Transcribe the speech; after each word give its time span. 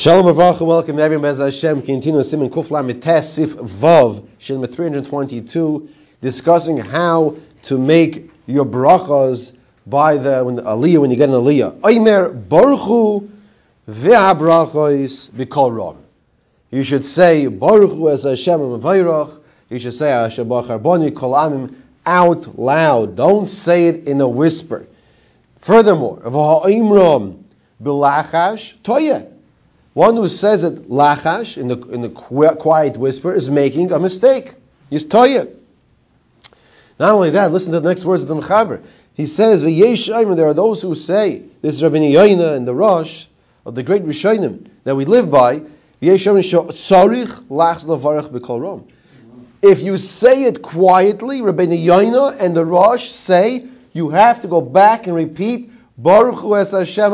Shalom 0.00 0.34
Avracha, 0.34 0.66
welcome 0.66 0.98
everyone. 0.98 1.24
Bez 1.24 1.40
Hashem, 1.40 1.82
continue 1.82 2.22
Simon 2.22 2.48
Kufla 2.48 2.82
Mites 2.82 3.28
Sif 3.28 3.54
Vav, 3.54 4.26
Shem 4.38 4.66
322, 4.66 5.90
discussing 6.22 6.78
how 6.78 7.36
to 7.64 7.76
make 7.76 8.30
your 8.46 8.64
brachas 8.64 9.52
by 9.86 10.16
the 10.16 10.42
when 10.42 10.56
aliyah 10.56 11.02
when 11.02 11.10
you 11.10 11.18
get 11.18 11.28
an 11.28 11.34
aliyah. 11.34 11.80
Oimer 11.80 12.48
Baruchu 12.48 13.28
Ve'abrachos 13.90 15.28
B'Kol 15.32 15.76
Ram. 15.76 16.02
You 16.70 16.82
should 16.82 17.04
say 17.04 17.48
Baruchu 17.48 18.10
as 18.10 18.22
Hashem 18.22 18.58
Mavayrach. 18.58 19.38
You 19.68 19.78
should 19.78 19.92
say 19.92 20.08
Hashem 20.08 20.48
Bachar 20.48 20.82
Boni 20.82 21.10
Kol 21.10 21.34
Amim 21.34 21.74
out 22.06 22.58
loud. 22.58 23.16
Don't 23.16 23.50
say 23.50 23.88
it 23.88 24.08
in 24.08 24.18
a 24.22 24.28
whisper. 24.28 24.86
Furthermore, 25.58 26.20
V'Ha'imram 26.20 27.42
B'Lachash 27.82 28.78
Toyeh. 28.82 29.30
One 29.92 30.16
who 30.16 30.28
says 30.28 30.62
it 30.64 30.88
lachash 30.88 31.58
in 31.58 31.68
the 31.68 31.76
in 31.88 32.02
the 32.02 32.08
quiet 32.10 32.96
whisper 32.96 33.32
is 33.32 33.50
making 33.50 33.90
a 33.92 33.98
mistake. 33.98 34.54
He's 34.88 35.04
toya. 35.04 35.52
Not 36.98 37.14
only 37.14 37.30
that, 37.30 37.50
listen 37.50 37.72
to 37.72 37.80
the 37.80 37.88
next 37.88 38.04
words 38.04 38.22
of 38.22 38.28
the 38.28 38.36
Mechaber. 38.36 38.82
He 39.14 39.26
says, 39.26 39.62
"V'yesh 39.62 40.36
There 40.36 40.46
are 40.46 40.54
those 40.54 40.80
who 40.82 40.94
say 40.94 41.42
this 41.60 41.74
is 41.76 41.82
Rabbi 41.82 41.96
Yoina 41.96 42.54
and 42.54 42.68
the 42.68 42.74
Rosh 42.74 43.26
of 43.66 43.74
the 43.74 43.82
great 43.82 44.06
Rishonim 44.06 44.68
that 44.84 44.94
we 44.94 45.04
live 45.04 45.30
by. 45.30 45.62
If 46.02 46.26
you 49.82 49.96
say 49.98 50.44
it 50.44 50.62
quietly, 50.62 51.42
Rabbi 51.42 51.66
Yoina 51.66 52.40
and 52.40 52.56
the 52.56 52.64
Rosh 52.64 53.08
say 53.08 53.66
you 53.92 54.10
have 54.10 54.40
to 54.42 54.48
go 54.48 54.60
back 54.60 55.06
and 55.06 55.16
repeat 55.16 55.70
Baruch 55.98 56.36
Hu 56.36 56.56
Es 56.56 56.70
Hashem 56.70 57.12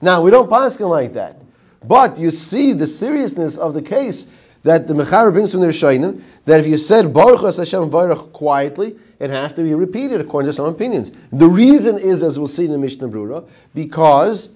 Now 0.00 0.22
we 0.22 0.30
don't 0.30 0.50
pass 0.50 0.78
like 0.78 1.14
that. 1.14 1.41
But 1.84 2.18
you 2.18 2.30
see 2.30 2.72
the 2.72 2.86
seriousness 2.86 3.56
of 3.56 3.74
the 3.74 3.82
case 3.82 4.26
that 4.62 4.86
the 4.86 4.94
Mechaber 4.94 5.32
brings 5.32 5.52
from 5.52 5.60
the 5.60 5.66
Rishonim, 5.66 6.22
that 6.44 6.60
if 6.60 6.66
you 6.66 6.76
said 6.76 7.12
Baruch 7.12 7.40
Hashem 7.40 7.90
Vayrach 7.90 8.32
quietly, 8.32 8.96
it 9.18 9.30
has 9.30 9.52
to 9.54 9.62
be 9.62 9.74
repeated 9.74 10.20
according 10.20 10.48
to 10.48 10.52
some 10.52 10.66
opinions. 10.66 11.12
The 11.32 11.48
reason 11.48 11.98
is, 11.98 12.22
as 12.22 12.38
we'll 12.38 12.48
see 12.48 12.64
in 12.64 12.72
the 12.72 12.78
Mishnah 12.78 13.08
Brura, 13.08 13.44
because 13.74 14.50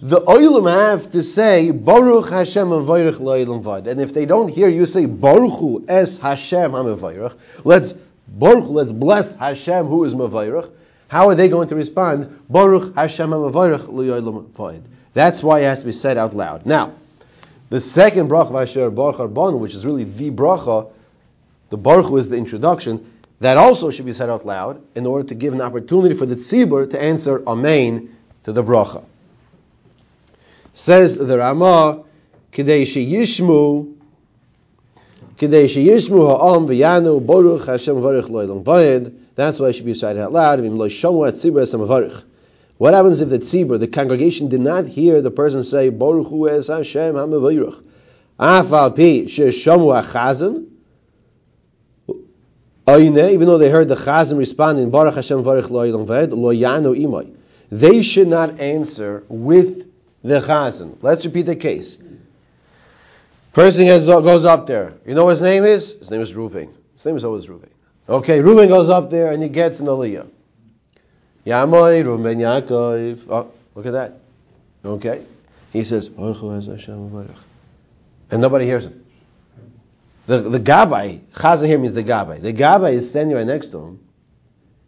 the 0.00 0.20
Oilam 0.20 0.70
have 0.70 1.10
to 1.12 1.22
say 1.22 1.70
Baruch 1.70 2.28
Hashem 2.28 2.68
Vayrach 2.68 3.14
Lo'ilam 3.14 3.62
Vad. 3.62 3.86
And 3.86 4.00
if 4.00 4.12
they 4.12 4.26
don't 4.26 4.48
hear 4.48 4.68
you 4.68 4.84
say 4.84 5.06
Baruch 5.06 5.84
Es 5.88 6.18
Hashem 6.18 6.72
HaMevayrach, 6.72 7.34
let's 7.64 7.94
Baruch, 8.28 8.68
let's 8.68 8.92
bless 8.92 9.34
Hashem 9.36 9.86
who 9.86 10.04
is 10.04 10.14
Mevayrach, 10.14 10.70
how 11.08 11.28
are 11.28 11.34
they 11.34 11.48
going 11.48 11.68
to 11.68 11.76
respond? 11.76 12.44
Baruch 12.50 12.94
Hashem 12.94 13.30
HaMevayrach 13.30 13.86
Lo'ilam 13.86 14.48
Vad. 14.50 14.82
That's 15.16 15.42
why 15.42 15.60
it 15.60 15.64
has 15.64 15.78
to 15.78 15.86
be 15.86 15.92
said 15.92 16.18
out 16.18 16.34
loud. 16.34 16.66
Now, 16.66 16.92
the 17.70 17.80
second 17.80 18.28
bracha 18.28 18.50
of 18.50 18.56
Asher 18.56 18.90
Baruch 18.90 19.16
Arbanu, 19.16 19.58
which 19.58 19.74
is 19.74 19.86
really 19.86 20.04
the 20.04 20.30
bracha, 20.30 20.90
the 21.70 21.78
Baruch 21.78 22.12
is 22.18 22.28
the 22.28 22.36
introduction, 22.36 23.10
that 23.40 23.56
also 23.56 23.90
should 23.90 24.04
be 24.04 24.12
said 24.12 24.28
out 24.28 24.44
loud 24.44 24.82
in 24.94 25.06
order 25.06 25.26
to 25.28 25.34
give 25.34 25.54
an 25.54 25.62
opportunity 25.62 26.14
for 26.14 26.26
the 26.26 26.36
tzibur 26.36 26.90
to 26.90 27.02
answer 27.02 27.42
Amen 27.46 28.14
to 28.42 28.52
the 28.52 28.62
bracha. 28.62 29.06
Says 30.74 31.16
the 31.16 31.38
Ramah, 31.38 32.04
Kidei 32.52 32.82
Yishmu, 32.82 33.94
Kidei 35.38 35.64
Yishmu 35.64 36.28
Ha'am 36.28 36.66
V'yanu 36.66 37.24
Baruch 37.26 37.64
Hashem 37.64 37.94
Varich 37.94 38.28
Lo'elam 38.28 38.62
Vayed. 38.62 39.14
That's 39.34 39.60
why 39.60 39.68
it 39.68 39.76
should 39.76 39.86
be 39.86 39.94
said 39.94 40.18
out 40.18 40.32
loud. 40.32 40.58
V'im 40.58 40.76
Lo 40.76 40.88
Shomu 40.88 41.26
At 41.26 41.36
Tzibur 41.36 41.62
Esam 41.62 41.88
Varich. 41.88 42.22
What 42.78 42.92
happens 42.94 43.20
if 43.20 43.28
the 43.30 43.38
tzibur, 43.38 43.80
the 43.80 43.88
congregation, 43.88 44.48
did 44.48 44.60
not 44.60 44.86
hear 44.86 45.22
the 45.22 45.30
person 45.30 45.62
say 45.62 45.88
Baruch 45.88 46.28
Hu 46.28 46.48
Es 46.48 46.68
Hashem 46.68 47.14
Hamavayrach? 47.14 47.82
Afal 48.38 48.94
pi 48.94 49.24
sheshamu 49.26 50.02
achazan. 50.02 50.66
Even 52.88 53.46
though 53.48 53.58
they 53.58 53.70
heard 53.70 53.88
the 53.88 53.94
chazan 53.94 54.36
responding 54.38 54.90
Baruch 54.90 55.14
Hashem 55.14 55.42
Varich 55.42 55.70
Lo 55.70 56.04
Ved 56.04 56.32
Lo 56.32 56.52
Yanu 56.54 56.94
Imay, 56.96 57.34
they 57.70 58.02
should 58.02 58.28
not 58.28 58.60
answer 58.60 59.24
with 59.28 59.90
the 60.22 60.40
chazan. 60.40 60.96
Let's 61.00 61.24
repeat 61.24 61.46
the 61.46 61.56
case. 61.56 61.98
Person 63.54 63.86
goes 63.86 64.44
up 64.44 64.66
there. 64.66 64.92
You 65.06 65.14
know 65.14 65.24
what 65.24 65.30
his 65.30 65.42
name 65.42 65.64
is? 65.64 65.92
His 65.92 66.10
name 66.10 66.20
is 66.20 66.34
Ruvain. 66.34 66.68
His 66.94 67.06
name 67.06 67.16
is 67.16 67.24
always 67.24 67.46
Ruvain. 67.46 67.70
Okay, 68.06 68.40
Ruvain 68.40 68.68
goes 68.68 68.90
up 68.90 69.08
there 69.08 69.32
and 69.32 69.42
he 69.42 69.48
gets 69.48 69.80
an 69.80 69.86
aliyah. 69.86 70.28
Yamoy 71.46 72.04
Ruben 72.04 72.38
Yaakov. 72.38 73.26
Oh, 73.30 73.50
look 73.74 73.86
at 73.86 73.92
that. 73.92 74.18
Okay. 74.84 75.24
He 75.72 75.84
says, 75.84 76.08
and 76.08 78.42
nobody 78.42 78.64
hears 78.64 78.86
him. 78.86 79.04
The, 80.26 80.38
the 80.38 80.58
Gabbai, 80.58 81.20
Chazan 81.34 81.66
here 81.66 81.78
means 81.78 81.94
the 81.94 82.02
Gabbai. 82.02 82.42
The 82.42 82.52
Gabbai 82.52 82.94
is 82.94 83.08
standing 83.08 83.36
right 83.36 83.46
next 83.46 83.68
to 83.68 83.78
him. 83.78 84.00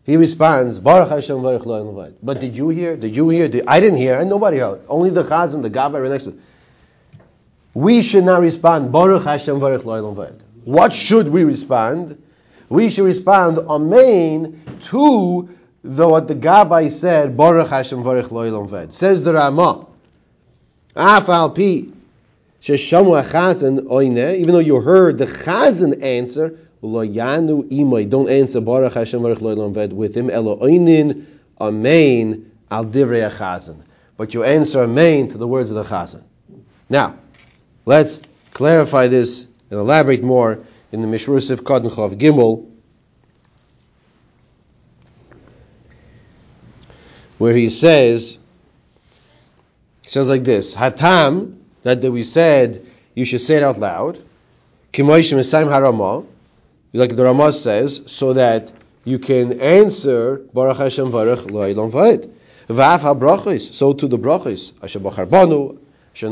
He 0.04 0.16
responds, 0.16 0.78
Baruch 0.78 1.10
Hashem 1.10 1.42
Baruch 1.42 1.66
Lo 1.66 2.12
But 2.22 2.40
did 2.40 2.56
you 2.56 2.70
hear? 2.70 2.96
Did 2.96 3.14
you 3.14 3.28
hear? 3.28 3.48
Did, 3.48 3.64
I 3.68 3.78
didn't 3.78 3.98
hear, 3.98 4.18
and 4.18 4.28
nobody 4.28 4.58
heard. 4.58 4.80
Only 4.88 5.10
the 5.10 5.22
Chazan, 5.22 5.62
the 5.62 5.70
Gabbai 5.70 6.02
right 6.02 6.10
next 6.10 6.24
to 6.24 6.30
him. 6.30 6.42
We 7.74 8.02
should 8.02 8.24
not 8.24 8.40
respond, 8.40 8.90
Baruch 8.90 9.24
Hashem 9.24 9.60
Baruch 9.60 9.84
Lo 9.84 10.32
What 10.64 10.92
should 10.92 11.28
we 11.28 11.44
respond? 11.44 12.20
We 12.68 12.90
should 12.90 13.04
respond, 13.04 13.58
Amen, 13.58 14.60
to 14.84 15.48
the 15.88 16.06
what 16.06 16.28
the 16.28 16.34
Gabbai 16.34 16.92
said, 16.92 17.36
Baruch 17.36 17.68
Hashem 17.68 18.02
Baruch 18.02 18.26
Loilam 18.26 18.68
Ved. 18.68 18.92
Says 18.92 19.22
the 19.22 19.32
Ramah, 19.32 19.86
Af 20.94 21.28
al 21.30 21.50
pi 21.50 21.86
sheshamu 22.62 23.86
oine, 23.86 24.36
even 24.36 24.52
though 24.52 24.58
you 24.58 24.80
heard 24.80 25.16
the 25.16 25.24
chazan 25.24 26.02
answer, 26.02 26.58
lo 26.82 27.06
yanu 27.06 27.64
imay, 27.70 28.08
don't 28.08 28.28
answer 28.28 28.60
Baruch 28.60 28.92
Hashem 28.92 29.22
Baruch 29.22 29.38
Loilam 29.38 29.72
Ved 29.72 29.94
with 29.94 30.14
him, 30.14 30.28
elo 30.28 30.58
oinin 30.58 31.24
amein 31.58 32.44
al 32.70 32.84
divrei 32.84 33.26
achazan. 33.26 33.82
But 34.18 34.34
you 34.34 34.44
answer 34.44 34.84
amein 34.84 35.32
to 35.32 35.38
the 35.38 35.48
words 35.48 35.70
of 35.70 35.76
the 35.76 35.84
chazan. 35.84 36.22
Now, 36.90 37.16
let's 37.86 38.20
clarify 38.52 39.06
this 39.06 39.46
and 39.70 39.80
elaborate 39.80 40.22
more 40.22 40.58
in 40.92 41.00
the 41.00 41.08
Mishmur 41.08 41.42
Sif 41.42 41.62
Kadnchov 41.62 42.18
Gimel, 42.18 42.66
where 47.38 47.54
he 47.54 47.70
says, 47.70 48.38
he 50.02 50.10
says 50.10 50.28
like 50.28 50.44
this, 50.44 50.74
Hatam, 50.74 51.56
that, 51.82 52.02
we 52.02 52.24
said 52.24 52.84
you 53.14 53.24
should 53.24 53.40
say 53.40 53.56
it 53.56 53.62
out 53.62 53.78
loud, 53.78 54.18
like 56.92 57.16
the 57.16 57.24
Ramah 57.24 57.52
says, 57.52 58.02
so 58.06 58.32
that 58.34 58.72
you 59.04 59.18
can 59.18 59.60
answer 59.60 60.38
Baruch 60.52 60.76
Hashem 60.76 61.10
Baruch 61.10 61.40
Lo'ilam 61.40 61.90
Va'ed. 61.90 62.30
V'af 62.68 63.00
ha-brachos, 63.00 63.72
so 63.72 63.94
to 63.94 64.06
the 64.08 64.18
brachos, 64.18 64.72
Asher 64.82 65.00
Bachar 65.00 65.28
Banu, 65.28 65.78
Asher 66.14 66.26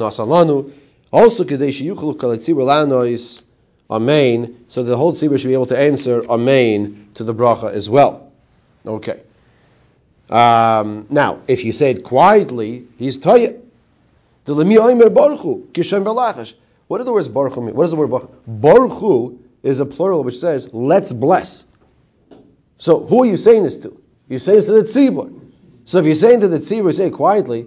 also 1.12 1.44
Kadei 1.44 1.68
Sheyuchlu 1.68 2.14
Kaletzibur 2.16 2.64
Lanois, 2.66 3.42
Amen, 3.88 4.64
so 4.68 4.82
the 4.82 4.96
whole 4.96 5.12
tzibur 5.12 5.38
should 5.38 5.48
be 5.48 5.54
able 5.54 5.66
to 5.66 5.78
answer 5.78 6.24
Amen 6.28 7.08
to 7.14 7.22
the 7.24 7.32
bracha 7.32 7.72
as 7.72 7.88
well. 7.88 8.32
Okay. 8.84 9.20
Um, 10.30 11.06
now, 11.08 11.40
if 11.46 11.64
you 11.64 11.72
say 11.72 11.90
it 11.90 12.02
quietly, 12.02 12.86
he's 12.98 13.18
toya. 13.18 13.60
What 14.44 14.60
are 17.00 17.04
the 17.04 17.12
words 17.12 17.28
baruch 17.28 17.56
mean? 17.56 17.74
What 17.74 17.84
does 17.84 17.90
the 17.90 17.96
word 17.96 18.10
baruch? 18.10 18.30
Baruch 18.46 19.34
is 19.62 19.80
a 19.80 19.86
plural 19.86 20.24
which 20.24 20.38
says, 20.38 20.72
let's 20.72 21.12
bless. 21.12 21.64
So 22.78 23.06
who 23.06 23.22
are 23.22 23.26
you 23.26 23.36
saying 23.36 23.64
this 23.64 23.76
to? 23.78 24.00
You're 24.28 24.40
saying 24.40 24.58
this 24.58 24.66
to 24.66 24.72
the 24.72 24.82
tzibur. 24.82 25.40
So 25.84 25.98
if 25.98 26.06
you're 26.06 26.14
saying 26.14 26.40
to 26.40 26.48
the 26.48 26.58
tzibur, 26.58 26.94
say 26.94 27.06
it 27.06 27.12
quietly. 27.12 27.66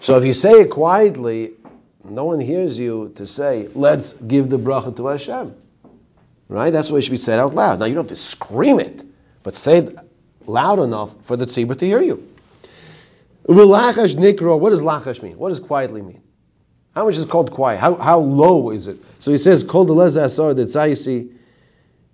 So 0.00 0.18
if 0.18 0.24
you 0.24 0.34
say 0.34 0.62
it 0.62 0.70
quietly, 0.70 1.52
no 2.04 2.24
one 2.24 2.40
hears 2.40 2.78
you 2.78 3.12
to 3.16 3.26
say, 3.26 3.68
let's 3.74 4.12
give 4.12 4.48
the 4.48 4.58
bracha 4.58 4.96
to 4.96 5.06
Hashem. 5.06 5.54
Right? 6.48 6.70
That's 6.70 6.90
what 6.90 6.98
it 6.98 7.02
should 7.02 7.10
be 7.10 7.16
said 7.16 7.38
out 7.38 7.54
loud. 7.54 7.78
Now 7.78 7.86
you 7.86 7.94
don't 7.94 8.04
have 8.04 8.16
to 8.16 8.22
scream 8.22 8.78
it, 8.78 9.04
but 9.42 9.54
say 9.54 9.78
it 9.78 9.96
loud 10.46 10.78
enough 10.80 11.14
for 11.22 11.36
the 11.36 11.46
tzibur 11.46 11.76
to 11.76 11.86
hear 11.86 12.00
you. 12.00 12.28
Lachash 13.46 14.16
nikro, 14.16 14.58
what 14.58 14.70
does 14.70 14.82
lachash 14.82 15.22
mean? 15.22 15.38
What 15.38 15.50
does 15.50 15.60
quietly 15.60 16.02
mean? 16.02 16.22
How 16.94 17.04
much 17.04 17.16
is 17.16 17.24
called 17.26 17.50
quiet? 17.50 17.78
How, 17.78 17.94
how 17.96 18.18
low 18.18 18.70
is 18.70 18.88
it? 18.88 18.98
So 19.18 19.30
he 19.30 19.38
says, 19.38 19.62
Kol 19.62 19.86
deleza 19.86 20.24
asar 20.24 20.54
the 20.54 20.64
tzayisi, 20.64 21.30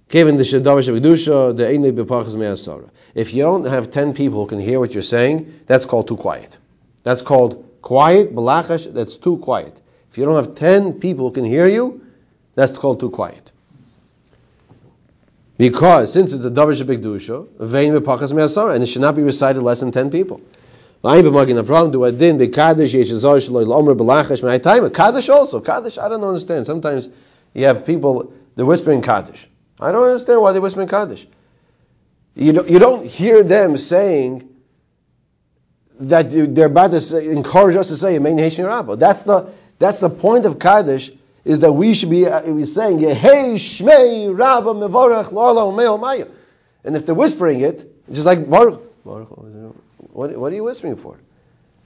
Kevin 0.08 0.36
the 0.36 0.42
shadavar 0.42 0.82
shabidusha, 0.82 1.56
the 1.56 1.62
einle 1.62 1.92
bepachas 1.92 2.34
me'asara. 2.34 2.90
If 3.14 3.32
you 3.32 3.44
don't 3.44 3.64
have 3.64 3.92
ten 3.92 4.12
people 4.12 4.40
who 4.42 4.48
can 4.48 4.60
hear 4.60 4.80
what 4.80 4.92
you're 4.92 5.02
saying, 5.02 5.60
that's 5.66 5.84
called 5.84 6.08
too 6.08 6.16
quiet. 6.16 6.58
That's 7.04 7.22
called 7.22 7.78
quiet, 7.80 8.34
balachash, 8.34 8.92
that's 8.92 9.16
too 9.16 9.36
quiet. 9.38 9.80
If 10.10 10.18
you 10.18 10.24
don't 10.24 10.34
have 10.34 10.56
ten 10.56 10.94
people 10.94 11.28
who 11.28 11.34
can 11.34 11.44
hear 11.44 11.68
you, 11.68 12.04
that's 12.54 12.76
called 12.76 12.98
too 12.98 13.10
quiet. 13.10 13.51
Because 15.58 16.12
since 16.12 16.32
it's 16.32 16.44
a 16.44 16.50
davar 16.50 16.80
shebekdusha, 16.80 17.48
vein 17.60 17.92
bepachas 17.92 18.32
me'asara, 18.32 18.74
and 18.74 18.82
it 18.82 18.86
should 18.86 19.02
not 19.02 19.14
be 19.14 19.22
recited 19.22 19.62
less 19.62 19.80
than 19.80 19.92
ten 19.92 20.10
people. 20.10 20.40
Line 21.02 21.24
b'magin 21.24 21.62
Avram 21.62 21.92
do 21.92 22.04
adin 22.04 22.38
b'kadosh 22.38 22.94
yesh 22.94 23.10
azar 23.10 23.36
shelo 23.36 23.66
l'omer 23.66 23.94
b'lachash 23.94 24.42
my 24.42 24.58
time 24.58 24.88
Kaddish 24.90 25.28
also. 25.28 25.60
Kaddish 25.60 25.98
I 25.98 26.08
don't 26.08 26.22
understand. 26.22 26.66
Sometimes 26.66 27.08
you 27.54 27.64
have 27.64 27.84
people 27.84 28.32
they're 28.54 28.66
whispering 28.66 29.02
Kaddish 29.02 29.48
I 29.80 29.92
don't 29.92 30.04
understand 30.04 30.40
why 30.40 30.52
they're 30.52 30.62
whispering 30.62 30.88
Kaddish 30.88 31.26
you 32.34 32.52
don't, 32.52 32.70
you 32.70 32.78
don't 32.78 33.06
hear 33.06 33.42
them 33.42 33.76
saying 33.76 34.48
that 36.00 36.30
they're 36.30 36.66
about 36.66 36.92
to 36.92 37.00
say, 37.00 37.28
encourage 37.28 37.76
us 37.76 37.88
to 37.88 37.96
say 37.96 38.16
Amen 38.16 38.38
Hashem 38.38 38.64
Rabba. 38.64 38.96
That's 38.96 39.22
the 39.22 39.50
that's 39.78 40.00
the 40.00 40.10
point 40.10 40.46
of 40.46 40.58
Kaddish 40.58 41.10
is 41.44 41.60
that 41.60 41.72
we 41.72 41.94
should 41.94 42.10
be, 42.10 42.26
uh, 42.26 42.42
be 42.42 42.66
saying 42.66 43.00
Hey 43.00 43.54
Shmei 43.54 44.36
Rabba 44.36 44.74
Mevorach 44.74 45.32
Lala 45.32 45.72
Umeo 45.72 45.98
Maya. 45.98 46.26
And 46.84 46.96
if 46.96 47.06
they're 47.06 47.14
whispering 47.14 47.60
it, 47.60 47.88
just 48.10 48.26
like 48.26 48.48
Baruch, 48.48 48.82
Baruch 49.04 49.28
what, 50.12 50.36
what 50.36 50.52
are 50.52 50.54
you 50.54 50.64
whispering 50.64 50.96
for? 50.96 51.18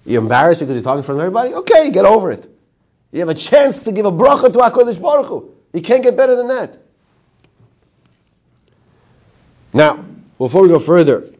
You're 0.04 0.22
embarrassed 0.22 0.60
because 0.60 0.74
you're 0.74 0.82
talking 0.82 0.98
in 0.98 1.04
front 1.04 1.20
of 1.20 1.26
everybody? 1.26 1.54
Okay, 1.54 1.90
get 1.90 2.04
over 2.04 2.30
it. 2.30 2.48
You 3.12 3.20
have 3.20 3.28
a 3.28 3.34
chance 3.34 3.78
to 3.80 3.92
give 3.92 4.06
a 4.06 4.12
bracha 4.12 4.52
to 4.52 4.58
HaKadosh 4.58 5.00
Baruch 5.00 5.26
Hu. 5.26 5.54
You 5.72 5.82
can't 5.82 6.02
get 6.02 6.16
better 6.16 6.36
than 6.36 6.48
that. 6.48 6.78
Now, 9.72 10.04
before 10.38 10.62
we 10.62 10.68
go 10.68 10.78
further, 10.78 11.32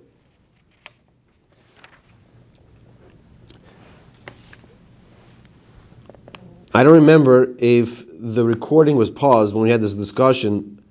I 6.75 6.83
don't 6.83 6.95
remember 6.95 7.55
if 7.59 8.06
the 8.19 8.45
recording 8.45 8.97
was 8.97 9.11
paused 9.11 9.55
when 9.55 9.63
we 9.63 9.71
had 9.71 9.81
this 9.81 9.95
discussion 9.95 10.83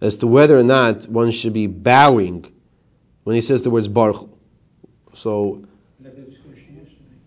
as 0.00 0.16
to 0.16 0.26
whether 0.26 0.58
or 0.58 0.62
not 0.62 1.08
one 1.08 1.30
should 1.30 1.52
be 1.52 1.66
bowing 1.66 2.44
when 3.24 3.36
he 3.36 3.42
says 3.42 3.62
the 3.62 3.70
words 3.70 3.88
Baruch. 3.88 4.28
So, 5.14 5.64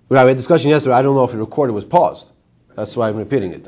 we 0.09 0.17
had 0.17 0.27
a 0.27 0.35
discussion 0.35 0.69
yesterday. 0.69 0.95
I 0.95 1.01
don't 1.01 1.15
know 1.15 1.23
if 1.23 1.31
the 1.31 1.37
recording 1.37 1.75
was 1.75 1.85
paused. 1.85 2.31
That's 2.75 2.95
why 2.95 3.09
I'm 3.09 3.17
repeating 3.17 3.51
it. 3.53 3.67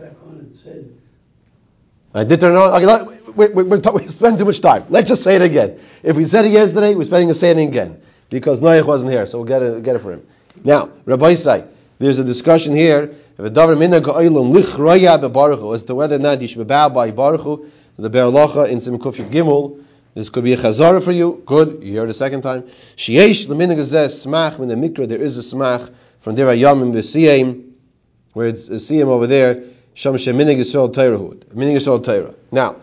I 2.14 2.24
did 2.24 2.40
turn 2.40 2.56
on. 2.56 2.84
Okay, 2.84 3.22
we, 3.36 3.48
we, 3.48 3.64
we, 3.64 3.78
we 3.78 4.08
spend 4.08 4.40
too 4.40 4.46
much 4.46 4.62
time. 4.62 4.86
Let's 4.90 5.10
just 5.10 5.24
say 5.24 5.36
it 5.36 5.42
again. 5.42 5.80
If 6.04 6.16
we 6.16 6.26
said 6.26 6.46
it 6.46 6.52
yesterday, 6.52 6.96
we're 6.96 7.04
spending 7.04 7.30
a 7.30 7.34
saying 7.34 7.60
again 7.68 8.02
because 8.30 8.62
Noach 8.62 8.86
wasn't 8.86 9.12
here, 9.12 9.26
so 9.26 9.40
we'll 9.40 9.48
get 9.48 9.62
it, 9.62 9.84
get 9.84 9.96
it 9.96 10.00
for 10.00 10.14
him. 10.14 10.26
Now, 10.64 10.90
Rabbi 11.06 11.36
say 11.36 11.66
there's 12.00 12.20
a 12.20 12.24
discussion 12.24 12.76
here 12.76 13.16
if 13.40 13.46
a 13.46 13.50
davar 13.50 13.78
minna 13.78 14.02
ka'olam 14.02 14.52
lichraya 14.54 15.18
bebaruchu 15.18 15.74
as 15.74 15.84
to 15.84 15.96
whether 15.96 16.18
or 16.18 16.20
not 16.20 16.42
you 16.42 16.48
should 16.50 16.68
bow 16.68 16.90
by 16.90 17.10
baruchu, 17.12 17.70
the 17.98 18.10
be'alacha 18.10 18.70
in 18.70 18.80
Simkufit 18.80 19.30
Gimel, 19.30 19.82
this 20.14 20.28
could 20.28 20.44
be 20.44 20.52
a 20.52 20.58
chazara 20.58 21.02
for 21.02 21.14
you. 21.14 21.42
Good, 21.46 21.82
you 21.82 21.94
hear 21.94 22.04
it 22.04 22.10
a 22.10 22.14
second 22.14 22.42
time. 22.42 22.64
Sheyesh 22.98 23.48
leminna 23.48 23.76
gazes 23.76 24.26
smach 24.26 24.60
when 24.60 24.68
the 24.68 24.76
mikra 24.76 25.08
there 25.08 25.22
is 25.22 25.38
a 25.38 25.56
smach 25.56 25.90
from 26.20 26.36
there 26.36 26.48
yamim 26.48 26.94
v'siyim, 26.94 27.72
where 28.34 28.48
it's 28.48 28.68
a 28.68 28.74
siyim 28.74 29.08
over 29.08 29.26
there. 29.26 29.64
Sham 29.94 30.16
sheminig 30.16 30.58
yisrael 30.58 30.94
teirahud, 30.94 31.46
minig 31.56 31.78
yisrael 31.78 32.04
teirah. 32.04 32.36
Now. 32.52 32.76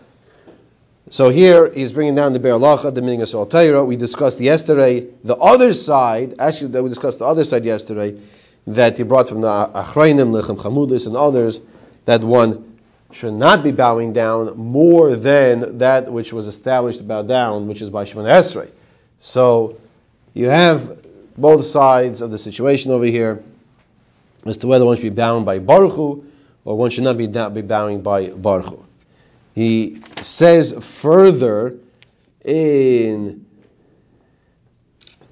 So 1.11 1.29
here 1.29 1.69
he's 1.69 1.91
bringing 1.91 2.15
down 2.15 2.33
the 2.33 2.39
Be'alacha, 2.39 2.93
the 2.93 3.39
of 3.39 3.49
Torah. 3.49 3.85
We 3.85 3.95
discussed 3.95 4.41
yesterday 4.41 5.07
the 5.23 5.37
other 5.37 5.73
side. 5.73 6.35
Actually, 6.37 6.71
that 6.71 6.83
we 6.83 6.89
discussed 6.89 7.19
the 7.19 7.25
other 7.25 7.45
side 7.45 7.63
yesterday 7.63 8.17
that 8.67 8.97
he 8.97 9.03
brought 9.03 9.29
from 9.29 9.41
the 9.41 9.47
Achrayim, 9.47 10.17
Lechem 10.17 10.57
Chamudis, 10.57 11.07
and 11.07 11.15
others, 11.15 11.61
that 12.05 12.21
one 12.21 12.77
should 13.11 13.33
not 13.33 13.63
be 13.63 13.71
bowing 13.71 14.11
down 14.11 14.57
more 14.57 15.15
than 15.15 15.77
that 15.77 16.11
which 16.11 16.33
was 16.33 16.45
established 16.45 16.99
to 16.99 17.05
bow 17.05 17.21
down, 17.21 17.67
which 17.67 17.81
is 17.81 17.89
by 17.89 18.03
Shemon 18.03 18.25
Esrei. 18.25 18.69
So 19.19 19.77
you 20.33 20.49
have 20.49 20.99
both 21.37 21.65
sides 21.65 22.21
of 22.21 22.29
the 22.31 22.37
situation 22.37 22.91
over 22.91 23.05
here 23.05 23.41
as 24.45 24.57
to 24.57 24.67
whether 24.67 24.85
one 24.85 24.97
should 24.97 25.03
be 25.03 25.09
bound 25.09 25.45
by 25.45 25.59
Baruch 25.59 25.93
Hu, 25.93 26.25
or 26.65 26.77
one 26.77 26.89
should 26.89 27.05
not 27.05 27.17
be, 27.17 27.27
be 27.27 27.61
bowing 27.61 28.01
by 28.01 28.29
Baruch 28.29 28.65
Hu. 28.65 28.85
He 29.55 30.01
says 30.21 30.73
further 30.79 31.75
in 32.43 33.46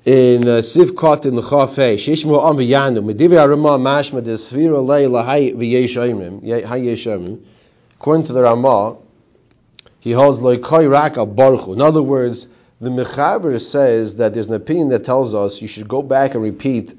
in 0.06 0.48
uh, 0.48 0.62
Sivkot 0.62 1.26
in 1.26 1.36
the 1.36 1.42
Chafei, 1.42 1.96
Shishmu 1.96 2.38
Am 2.48 2.58
V'Yanu, 2.58 3.04
Medivi 3.04 3.32
Arama 3.32 3.80
Mashma 3.80 4.24
de 4.24 4.34
Svira 4.34 4.86
Lei 4.86 5.06
Lahai 5.06 5.56
V'Yeshayimim, 5.56 7.44
according 7.96 8.28
to 8.28 8.34
the 8.34 8.44
Ramah, 8.44 8.98
he 10.00 10.12
holds 10.12 10.40
Loikoi 10.40 10.90
Rak 10.92 11.16
Baruch 11.36 11.68
In 11.70 11.82
other 11.82 12.04
words, 12.04 12.46
the 12.80 12.92
Mechaber 12.92 13.60
says 13.60 14.18
that 14.18 14.36
there's 14.36 14.48
an 14.48 14.54
opinion 14.54 14.90
that 14.90 15.06
tells 15.06 15.34
us 15.34 15.60
you 15.60 15.68
should 15.68 15.88
go 15.88 16.04
back 16.04 16.36
and 16.36 16.44
repeat 16.44 16.94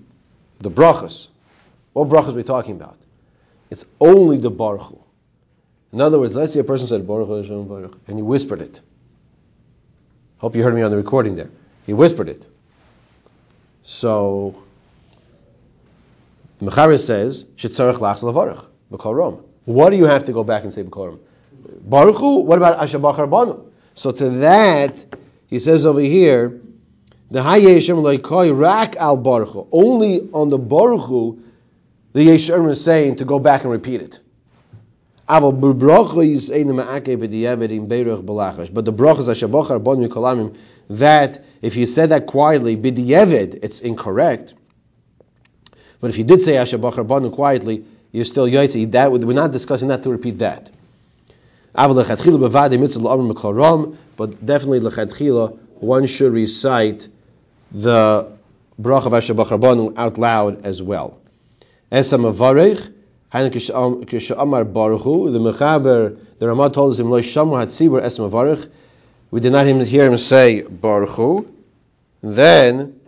the 0.58 0.70
brachas. 0.70 1.28
What 1.92 2.08
brachas 2.08 2.30
are 2.30 2.32
we 2.32 2.42
talking 2.42 2.74
about? 2.74 2.98
It's 3.70 3.86
only 4.00 4.38
the 4.38 4.50
Baruch 4.50 4.98
In 5.92 6.00
other 6.00 6.18
words, 6.18 6.34
let's 6.34 6.54
say 6.54 6.60
a 6.60 6.64
person 6.64 6.88
said 6.88 7.06
Baruch, 7.06 7.28
and 8.08 8.16
he 8.16 8.22
whispered 8.22 8.62
it. 8.62 8.80
Hope 10.38 10.56
you 10.56 10.64
heard 10.64 10.74
me 10.74 10.82
on 10.82 10.90
the 10.90 10.96
recording 10.96 11.36
there. 11.36 11.50
He 11.84 11.92
whispered 11.92 12.28
it. 12.28 12.44
So 13.88 14.54
the 16.58 16.96
says, 16.98 17.44
Shetzarech 17.56 17.98
lachs 17.98 18.20
levarach, 18.20 18.66
b'kol 18.90 19.16
rom. 19.16 19.44
What 19.64 19.90
do 19.90 19.96
you 19.96 20.06
have 20.06 20.24
to 20.26 20.32
go 20.32 20.42
back 20.42 20.64
and 20.64 20.74
say 20.74 20.82
b'kol 20.82 21.06
rom? 21.10 21.20
What 21.84 22.58
about 22.58 22.78
Ashabach 22.80 23.30
Banu? 23.30 23.70
So 23.94 24.10
to 24.10 24.28
that, 24.40 25.04
he 25.46 25.60
says 25.60 25.86
over 25.86 26.00
here, 26.00 26.60
the 27.30 27.38
Hayeshem 27.38 28.02
loikoi 28.02 28.58
rak 28.58 28.96
al 28.96 29.18
Baruch 29.18 29.50
Hu. 29.50 29.68
Only 29.70 30.28
on 30.32 30.48
the 30.48 30.58
Baruch 30.58 31.06
Hu, 31.06 31.44
the 32.12 32.26
Yeshem 32.26 32.68
is 32.68 32.82
saying 32.82 33.14
to 33.16 33.24
go 33.24 33.38
back 33.38 33.62
and 33.62 33.70
repeat 33.70 34.00
it. 34.02 34.18
But 35.28 35.50
the 35.52 35.62
brachas 35.62 36.08
Ashabach 39.28 39.84
Banu 39.84 40.08
Kolamim, 40.08 40.56
that 40.90 41.44
if 41.62 41.76
you 41.76 41.86
said 41.86 42.10
that 42.10 42.26
quietly, 42.26 42.76
bidiyeved, 42.76 43.60
it's 43.62 43.80
incorrect. 43.80 44.54
But 46.00 46.10
if 46.10 46.18
you 46.18 46.24
did 46.24 46.42
say 46.42 46.54
Ashabach 46.54 46.94
Rabbanu 46.94 47.32
quietly, 47.32 47.84
you're 48.12 48.24
still 48.24 48.46
yaitzi. 48.46 48.90
That 48.92 49.12
we're 49.12 49.32
not 49.32 49.52
discussing 49.52 49.88
that 49.88 50.02
to 50.04 50.10
repeat 50.10 50.38
that. 50.38 50.70
But 51.74 51.94
definitely 54.46 54.80
lechatchila, 54.80 55.58
one 55.74 56.06
should 56.06 56.32
recite 56.32 57.08
the 57.72 58.32
bracha 58.80 59.06
of 59.06 59.12
Ashabach 59.12 59.48
Rabbanu 59.48 59.94
out 59.96 60.18
loud 60.18 60.64
as 60.64 60.82
well. 60.82 61.18
The 61.90 61.98
Mechaber, 65.42 66.18
the 66.38 66.48
Ramah 66.48 66.70
told 66.70 66.92
us 66.92 66.98
him, 66.98 67.10
Lo 67.10 67.20
Shamar 67.20 67.66
Hatzibur 67.66 68.02
Es 68.02 68.18
Mavarech, 68.18 68.68
we 69.30 69.40
did 69.40 69.52
not 69.52 69.66
even 69.66 69.84
hear 69.84 70.06
him 70.06 70.18
say 70.18 70.62
Baruch 70.62 71.46
then, 72.22 73.00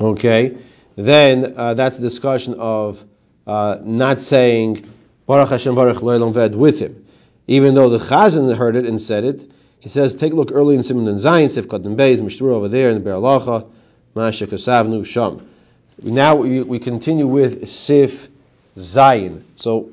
okay, 0.00 0.56
then 0.96 1.54
uh, 1.56 1.74
that's 1.74 1.98
a 1.98 2.00
discussion 2.00 2.54
of 2.58 3.04
uh, 3.46 3.78
not 3.82 4.20
saying 4.20 4.86
Baruch 5.26 5.50
Hashem 5.50 5.74
Baruch 5.74 5.98
Lo'elam 5.98 6.32
Ved 6.32 6.54
with 6.54 6.80
him. 6.80 7.06
Even 7.46 7.74
though 7.74 7.88
the 7.88 7.98
Chazan 7.98 8.54
heard 8.56 8.76
it 8.76 8.86
and 8.86 9.00
said 9.00 9.24
it, 9.24 9.50
he 9.78 9.88
says, 9.88 10.14
take 10.14 10.32
a 10.32 10.36
look 10.36 10.50
early 10.52 10.74
in 10.74 10.82
Simon 10.82 11.06
and 11.06 11.18
Zayin, 11.18 11.46
Sifkat 11.46 11.86
and 11.86 11.96
Beis, 11.96 12.18
Mishtur 12.20 12.52
over 12.52 12.68
there 12.68 12.90
in 12.90 13.02
the 13.02 13.08
Beralacha, 13.08 13.70
Masha 14.14 14.46
Kasavnu 14.46 15.06
Sham. 15.06 15.48
Now 16.02 16.34
we, 16.34 16.62
we 16.62 16.78
continue 16.78 17.26
with 17.26 17.68
Sif 17.68 18.28
Zayin. 18.76 19.44
So 19.56 19.90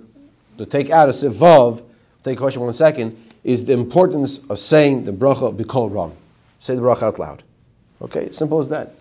to 0.57 0.65
take 0.65 0.89
out 0.89 1.09
a 1.09 1.13
Sif 1.13 1.33
Vav, 1.33 1.83
take 2.23 2.37
a 2.37 2.41
question 2.41 2.63
one 2.63 2.73
second, 2.73 3.17
is 3.43 3.65
the 3.65 3.73
importance 3.73 4.39
of 4.49 4.59
saying 4.59 5.05
the 5.05 5.11
bracha 5.11 5.55
b'kol 5.55 5.93
ram. 5.93 6.13
Say 6.59 6.75
the 6.75 6.81
bracha 6.81 7.03
out 7.03 7.19
loud. 7.19 7.43
Okay, 8.01 8.31
simple 8.31 8.59
as 8.59 8.69
that. 8.69 8.93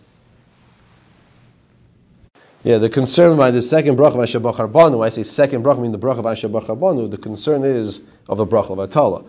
Yeah, 2.65 2.79
the 2.79 2.89
concern 2.89 3.37
by 3.37 3.51
the 3.51 3.63
second 3.63 3.97
bracha 3.97 4.15
of 4.15 4.43
Ashabach 4.43 4.55
Harbanu, 4.55 5.05
I 5.05 5.09
say 5.09 5.25
second 5.25 5.65
bracha, 5.65 5.79
I 5.79 5.83
mean 5.83 5.93
the 5.93 5.99
bracha 5.99 6.19
of 6.19 6.25
Ashabach 6.25 6.67
Harbanu, 6.67 7.11
the 7.11 7.19
concern 7.19 7.65
is 7.65 8.01
of 8.29 8.39
the 8.39 8.47
bracha 8.47 8.71
of 8.71 8.79
Atala. 8.79 9.25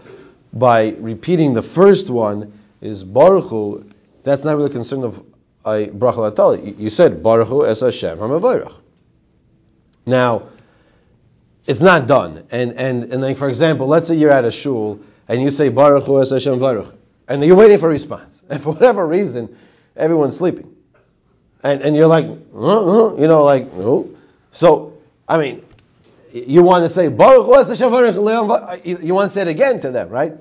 By 0.51 0.89
repeating 0.99 1.53
the 1.53 1.63
first 1.63 2.11
one 2.11 2.59
is 2.79 3.03
Baruch 3.03 3.45
Hu, 3.45 3.89
that's 4.23 4.43
not 4.43 4.55
really 4.55 4.69
a 4.69 4.73
concern 4.73 5.03
of 5.03 5.17
a 5.65 5.87
bracha 5.87 6.19
of 6.19 6.33
Atala. 6.33 6.59
You 6.59 6.91
said 6.91 7.23
Baruch 7.23 7.47
Hu 7.47 7.65
es 7.65 7.79
Hashem 7.79 8.19
HaMavarach. 8.19 8.73
Now, 10.05 10.49
it's 11.65 11.79
not 11.79 12.07
done. 12.07 12.45
And, 12.51 12.73
and, 12.73 13.03
and 13.05 13.21
like, 13.21 13.37
for 13.37 13.49
example, 13.49 13.87
let's 13.87 14.07
say 14.07 14.15
you're 14.15 14.31
at 14.31 14.45
a 14.45 14.51
shul 14.51 14.99
and 15.27 15.41
you 15.41 15.51
say 15.51 15.69
Baruch 15.69 16.03
Hu 16.03 16.17
Hashem 16.17 16.59
Baruch, 16.59 16.93
and 17.27 17.43
you're 17.43 17.55
waiting 17.55 17.77
for 17.77 17.87
a 17.87 17.91
response. 17.91 18.43
And 18.49 18.61
for 18.61 18.73
whatever 18.73 19.05
reason, 19.07 19.55
everyone's 19.95 20.37
sleeping. 20.37 20.75
And, 21.63 21.81
and 21.81 21.95
you're 21.95 22.07
like, 22.07 22.25
uh, 22.25 23.11
uh, 23.11 23.15
you 23.15 23.27
know, 23.27 23.43
like. 23.43 23.67
So, 24.51 24.97
I 25.27 25.37
mean, 25.37 25.65
you 26.33 26.61
want 26.61 26.83
to 26.83 26.89
say 26.89 27.07
Baruch 27.07 27.45
Hu 27.45 27.53
Hashem 27.53 27.89
Baruch, 27.89 28.85
you 28.85 29.13
want 29.13 29.31
to 29.31 29.33
say 29.33 29.41
it 29.41 29.47
again 29.47 29.79
to 29.79 29.91
them, 29.91 30.09
right? 30.09 30.33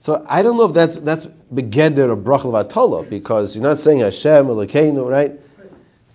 So 0.00 0.24
I 0.28 0.42
don't 0.42 0.56
know 0.56 0.64
if 0.64 0.74
that's 0.74 0.96
that's 0.98 1.26
begeder 1.52 2.10
of 2.10 2.20
brachal 2.20 2.52
vatola 2.52 3.08
because 3.08 3.56
you're 3.56 3.64
not 3.64 3.80
saying 3.80 4.00
Hashem 4.00 4.46
Elokeinu, 4.46 5.08
right? 5.08 5.32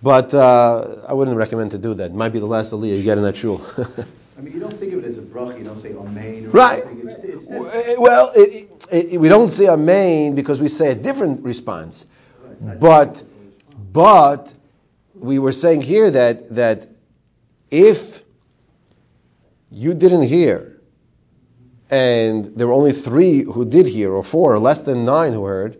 But 0.02 0.34
uh, 0.34 1.02
I 1.06 1.12
wouldn't 1.12 1.36
recommend 1.36 1.70
to 1.72 1.78
do 1.78 1.94
that. 1.94 2.06
It 2.06 2.14
might 2.14 2.30
be 2.30 2.38
the 2.38 2.46
last 2.46 2.72
aliyah 2.72 2.96
you 2.96 3.02
get 3.02 3.18
in 3.18 3.24
that 3.24 3.36
shul. 3.36 3.64
I 4.36 4.40
mean, 4.40 4.52
you 4.54 4.60
don't 4.60 4.72
think 4.74 4.92
of 4.92 5.04
it 5.04 5.08
as 5.08 5.18
a 5.18 5.20
bracha. 5.20 5.58
You 5.58 5.64
don't 5.64 5.80
say 5.80 5.92
amen. 5.94 6.46
Or 6.46 6.50
Right. 6.50 6.82
It's, 6.86 7.46
it's, 7.46 7.88
eh, 7.90 7.94
well, 7.98 8.32
it, 8.34 8.68
it, 8.90 9.12
it- 9.14 9.20
we 9.20 9.28
don't 9.28 9.50
say 9.50 9.68
amen 9.68 10.34
because 10.34 10.60
we 10.60 10.68
say 10.68 10.90
a 10.90 10.94
different 10.94 11.44
response. 11.44 12.06
But 12.60 13.22
but 13.92 14.52
we 15.14 15.38
were 15.38 15.52
saying 15.52 15.82
here 15.82 16.10
that 16.10 16.54
that 16.54 16.88
if 17.70 18.22
you 19.70 19.94
didn't 19.94 20.22
hear 20.22 20.80
and 21.90 22.44
there 22.56 22.66
were 22.66 22.72
only 22.72 22.92
three 22.92 23.42
who 23.42 23.64
did 23.64 23.86
hear 23.86 24.12
or 24.12 24.22
four 24.24 24.52
or 24.52 24.58
less 24.58 24.80
than 24.80 25.04
nine 25.04 25.32
who 25.32 25.44
heard 25.44 25.78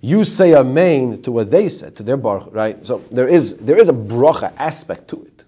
you 0.00 0.24
say 0.24 0.54
amen 0.54 1.22
to 1.22 1.32
what 1.32 1.50
they 1.50 1.68
said 1.68 1.96
to 1.96 2.02
their 2.02 2.16
baruch 2.16 2.52
right 2.52 2.84
so 2.84 2.98
there 3.10 3.28
is 3.28 3.56
there 3.58 3.78
is 3.78 3.88
a 3.88 3.92
bracha 3.92 4.52
aspect 4.58 5.08
to 5.08 5.22
it 5.22 5.44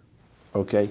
okay 0.55 0.91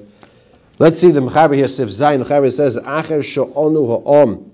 let's 0.80 1.00
see 1.00 1.12
the 1.12 1.20
mechaber 1.20 1.56
here 1.56 1.68
sif 1.68 1.90
zayin. 1.90 2.24
Mechaber 2.24 2.52
says 2.52 2.78
acher 2.78 3.24
she'onu 3.24 3.88
ha'om. 3.88 4.52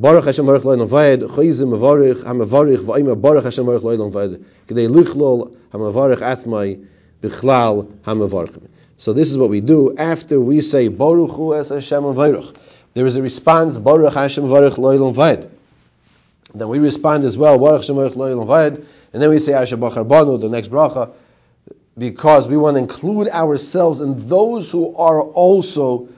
Baruch 0.00 0.24
Hashem 0.24 0.46
Baruch 0.46 0.64
Lo 0.64 0.76
Vayed. 0.86 1.20
Chayzim 1.22 1.76
Mavarich 1.76 2.24
HaMavarich 2.24 2.78
Va'im 2.78 3.20
Baruch 3.20 3.44
Hashem 3.44 3.66
Baruch 3.66 3.82
Lo 3.82 4.10
Vayed. 4.10 4.42
Kedei 4.66 4.88
Lichlol 4.88 5.54
HaMavarich 5.72 6.20
Atzmai 6.20 6.86
Bichlal 7.20 7.84
HaMavarich 8.04 8.66
So 8.96 9.12
this 9.12 9.30
is 9.30 9.36
what 9.36 9.50
we 9.50 9.60
do 9.60 9.94
after 9.98 10.40
we 10.40 10.62
say 10.62 10.88
Baruch 10.88 11.32
Hu 11.32 11.54
Es 11.54 11.68
Hashem 11.68 12.02
Mavarich. 12.02 12.56
There 12.94 13.04
is 13.04 13.16
a 13.16 13.22
response 13.22 13.76
Baruch 13.76 14.14
Hashem 14.14 14.48
Baruch 14.48 14.78
Lo 14.78 15.12
Vayed. 15.12 15.50
Then 16.54 16.68
we 16.68 16.78
respond 16.78 17.24
as 17.24 17.36
well 17.36 17.58
Baruch 17.58 17.82
Hashem 17.82 17.96
Baruch 17.96 18.16
Lo 18.16 18.46
Vayed, 18.46 18.76
and 19.12 19.22
then 19.22 19.28
we 19.28 19.38
say 19.38 19.52
Hashem 19.52 19.80
Bachar 19.80 20.08
Banu 20.08 20.38
the 20.38 20.48
next 20.48 20.68
bracha 20.68 21.12
because 22.00 22.48
we 22.48 22.56
want 22.56 22.76
to 22.76 22.78
include 22.80 23.28
ourselves 23.28 24.00
in 24.00 24.26
those 24.28 24.72
who 24.72 24.96
are 24.96 25.20
also 25.20 26.08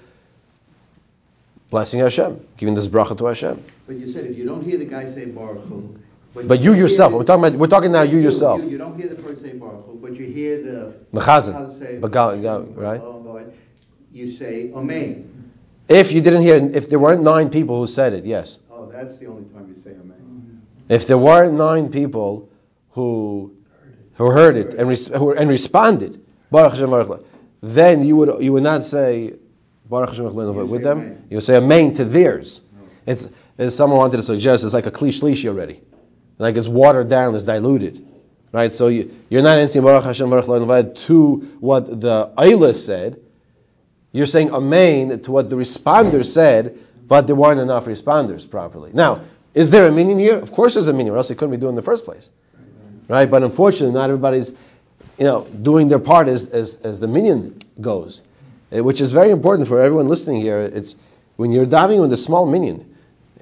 blessing 1.71 1.99
Hashem, 2.01 2.41
giving 2.57 2.75
this 2.77 2.87
bracha 2.87 3.19
to 3.19 3.27
Hashem. 3.27 3.63
but 3.89 3.97
you 3.97 4.11
said 4.13 4.27
if 4.27 4.39
you 4.39 4.47
don't 4.47 4.63
hear 4.63 4.79
the 4.79 4.85
guy 4.85 5.13
say 5.13 5.25
baruch 5.25 5.65
Hu, 5.65 5.97
But 6.35 6.63
you 6.63 6.73
hear 6.73 6.83
yourself, 6.83 7.11
the- 7.11 7.19
we're 7.19 7.25
talking 7.25 7.45
about, 7.45 7.59
we're 7.59 7.67
talking 7.67 7.91
now 7.93 8.03
you 8.03 8.19
yourself. 8.19 8.63
You, 8.63 8.71
you 8.71 8.79
don't 8.79 8.97
hear 8.97 9.09
the 9.09 9.17
person 9.17 9.43
say 9.43 9.53
baruch 9.55 9.85
Hu, 9.87 9.99
but 10.01 10.15
you 10.15 10.25
hear 10.27 10.63
the 10.63 10.95
The 11.13 11.21
chazan, 11.21 11.55
chazan 11.55 11.79
say 11.79 11.99
the 11.99 12.09
gal- 12.09 12.39
gal- 12.41 12.63
right? 12.77 13.01
Oh, 13.05 13.19
Lord. 13.25 13.53
You 14.13 14.31
say 14.31 14.71
amen. 14.75 15.51
If 15.89 16.13
you 16.13 16.21
didn't 16.21 16.43
hear, 16.43 16.57
if 16.57 16.89
there 16.91 17.01
weren't 17.01 17.23
nine 17.23 17.51
people 17.51 17.81
who 17.81 17.89
said 17.89 18.13
it, 18.13 18.25
yes. 18.25 18.61
Oh, 18.71 18.87
that's 18.87 19.17
the 19.19 19.27
only 19.27 19.45
time 19.55 19.67
you 19.75 19.83
say 19.83 19.91
amen. 19.91 20.63
If 20.89 21.07
there 21.09 21.19
weren't 21.19 21.55
nine 21.55 21.89
people 21.91 22.49
who 22.93 23.53
who 24.15 24.31
heard 24.31 24.57
it 24.57 24.75
and 24.75 24.89
res, 24.89 25.07
who, 25.09 25.33
and 25.33 25.49
responded, 25.49 26.21
Baruch 26.51 26.73
Hashem 26.73 26.91
Baruch 26.91 27.25
then 27.63 28.05
you 28.05 28.17
would 28.17 28.43
you 28.43 28.53
would 28.53 28.63
not 28.63 28.85
say 28.85 29.35
Baruch 29.89 30.11
Hashem 30.11 30.33
Baruch 30.33 30.69
with 30.69 30.83
them. 30.83 31.25
You 31.31 31.37
would 31.37 31.45
say 31.45 31.57
amen 31.57 31.95
to 31.95 32.05
theirs. 32.05 32.61
It's 33.07 33.29
as 33.59 33.77
someone 33.77 33.99
wanted 33.99 34.17
to 34.19 34.23
suggest, 34.23 34.65
it's 34.65 34.75
like 34.75 34.87
a 34.87 34.91
klish 34.91 35.49
already, 35.49 35.81
like 36.39 36.57
it's 36.57 36.69
watered 36.69 37.09
down, 37.09 37.35
it's 37.35 37.45
diluted, 37.45 38.07
right? 38.51 38.73
So 38.73 38.89
you, 38.89 39.15
you're 39.29 39.43
not 39.43 39.59
answering 39.59 39.85
Baruch 39.85 40.05
Hashem 40.05 40.31
Baruch 40.31 40.95
to 41.07 41.35
what 41.61 42.01
the 42.01 42.33
Eilah 42.37 42.75
said. 42.75 43.21
You're 44.11 44.27
saying 44.27 44.53
amen 44.53 45.23
to 45.23 45.33
what 45.33 45.49
the 45.49 45.57
responder 45.57 46.25
said, 46.25 46.79
but 47.07 47.27
there 47.27 47.37
weren't 47.37 47.61
enough 47.61 47.87
responders 47.87 48.49
properly. 48.49 48.91
Now, 48.93 49.23
is 49.55 49.71
there 49.71 49.87
a 49.87 49.93
meaning 49.93 50.19
here? 50.19 50.39
Of 50.39 50.53
course 50.53 50.75
there's 50.75 50.89
a 50.89 50.93
meaning, 50.93 51.13
or 51.13 51.17
else 51.17 51.29
they 51.29 51.35
couldn't 51.35 51.53
be 51.53 51.57
doing 51.57 51.71
in 51.71 51.77
the 51.77 51.83
first 51.83 52.05
place. 52.05 52.31
Right? 53.09 53.31
But 53.31 53.43
unfortunately, 53.43 53.95
not 53.95 54.11
everybody's, 54.11 54.51
you 55.19 55.25
know, 55.25 55.45
doing 55.45 55.89
their 55.89 55.99
part 55.99 56.29
as, 56.29 56.45
as, 56.45 56.77
as 56.77 57.01
the 57.01 57.09
minyan 57.09 57.61
goes. 57.81 58.23
Uh, 58.75 58.83
Which 58.83 59.01
is 59.01 59.13
very 59.13 59.31
important 59.31 59.69
for 59.69 59.81
everyone 59.81 60.09
listening 60.09 60.41
here. 60.41 60.61
It's 60.61 60.95
when 61.37 61.53
you're 61.53 61.67
diving 61.67 62.01
with 62.01 62.13
a 62.13 62.17
small 62.17 62.47
minyan, 62.47 62.97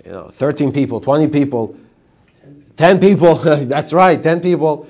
you 0.04 0.12
know, 0.12 0.28
13 0.28 0.72
people, 0.72 1.00
20 1.00 1.28
people, 1.28 1.76
10 2.76 3.00
people, 3.00 3.34
that's 3.66 3.92
right, 3.92 4.22
10 4.22 4.40
people. 4.40 4.88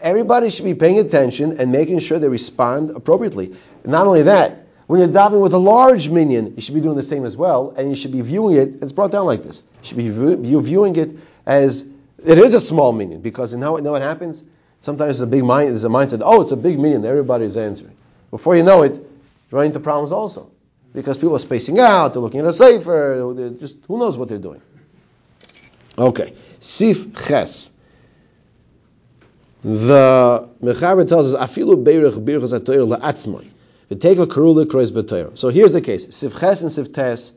Everybody 0.00 0.50
should 0.50 0.64
be 0.64 0.74
paying 0.74 0.98
attention 0.98 1.58
and 1.58 1.72
making 1.72 2.00
sure 2.00 2.18
they 2.18 2.28
respond 2.28 2.90
appropriately. 2.90 3.56
Not 3.84 4.06
only 4.06 4.22
that, 4.22 4.66
when 4.88 5.00
you're 5.00 5.08
diving 5.08 5.40
with 5.40 5.52
a 5.52 5.58
large 5.58 6.08
minyan, 6.08 6.54
you 6.56 6.62
should 6.62 6.74
be 6.74 6.80
doing 6.80 6.96
the 6.96 7.02
same 7.02 7.24
as 7.24 7.36
well, 7.36 7.74
and 7.76 7.90
you 7.90 7.96
should 7.96 8.12
be 8.12 8.22
viewing 8.22 8.56
it. 8.56 8.82
It's 8.82 8.92
brought 8.92 9.10
down 9.10 9.26
like 9.26 9.42
this. 9.42 9.62
You 9.82 9.88
should 9.88 9.96
be 9.98 10.08
view, 10.08 10.62
viewing 10.62 10.96
it 10.96 11.14
as 11.44 11.84
it 12.24 12.38
is 12.38 12.54
a 12.54 12.60
small 12.60 12.92
minyan 12.92 13.20
because 13.20 13.52
you 13.52 13.58
know, 13.58 13.76
you 13.76 13.82
know 13.82 13.92
what 13.92 14.02
happens. 14.02 14.42
Sometimes 14.80 15.18
there's 15.18 15.20
a 15.20 15.26
big 15.26 15.44
mind. 15.44 15.70
There's 15.70 15.84
a 15.84 15.88
mindset. 15.88 16.22
Oh, 16.24 16.40
it's 16.40 16.52
a 16.52 16.56
big 16.56 16.78
minyan. 16.78 17.04
Everybody's 17.04 17.56
answering. 17.56 17.96
Before 18.30 18.56
you 18.56 18.62
know 18.62 18.82
it, 18.82 18.94
you 18.96 19.02
run 19.50 19.66
into 19.66 19.80
problems 19.80 20.12
also 20.12 20.50
because 20.94 21.16
people 21.16 21.34
are 21.34 21.40
spacing 21.40 21.78
out. 21.78 22.12
They're 22.12 22.22
looking 22.22 22.40
at 22.40 22.46
a 22.46 22.52
safer. 22.52 23.32
They're 23.34 23.50
just 23.50 23.78
who 23.86 23.98
knows 23.98 24.16
what 24.16 24.28
they're 24.28 24.38
doing. 24.38 24.62
Okay, 25.96 26.34
Sif 26.60 27.14
Ches. 27.26 27.70
The 29.64 30.48
Mechaber 30.62 31.08
tells 31.08 31.34
us 31.34 31.50
Afilu 31.50 31.82
Beirich 31.82 32.24
Birchas 32.24 32.58
HaTorah 32.58 32.98
LaAtzmai. 32.98 33.44
The 33.88 33.96
take 33.96 34.18
a 34.18 34.26
karula 34.26 34.64
b'Torah. 34.64 35.36
So 35.38 35.48
here's 35.48 35.72
the 35.72 35.80
case. 35.80 36.06
Sivches 36.06 36.62
and 36.62 36.70
Sivtes 36.70 37.32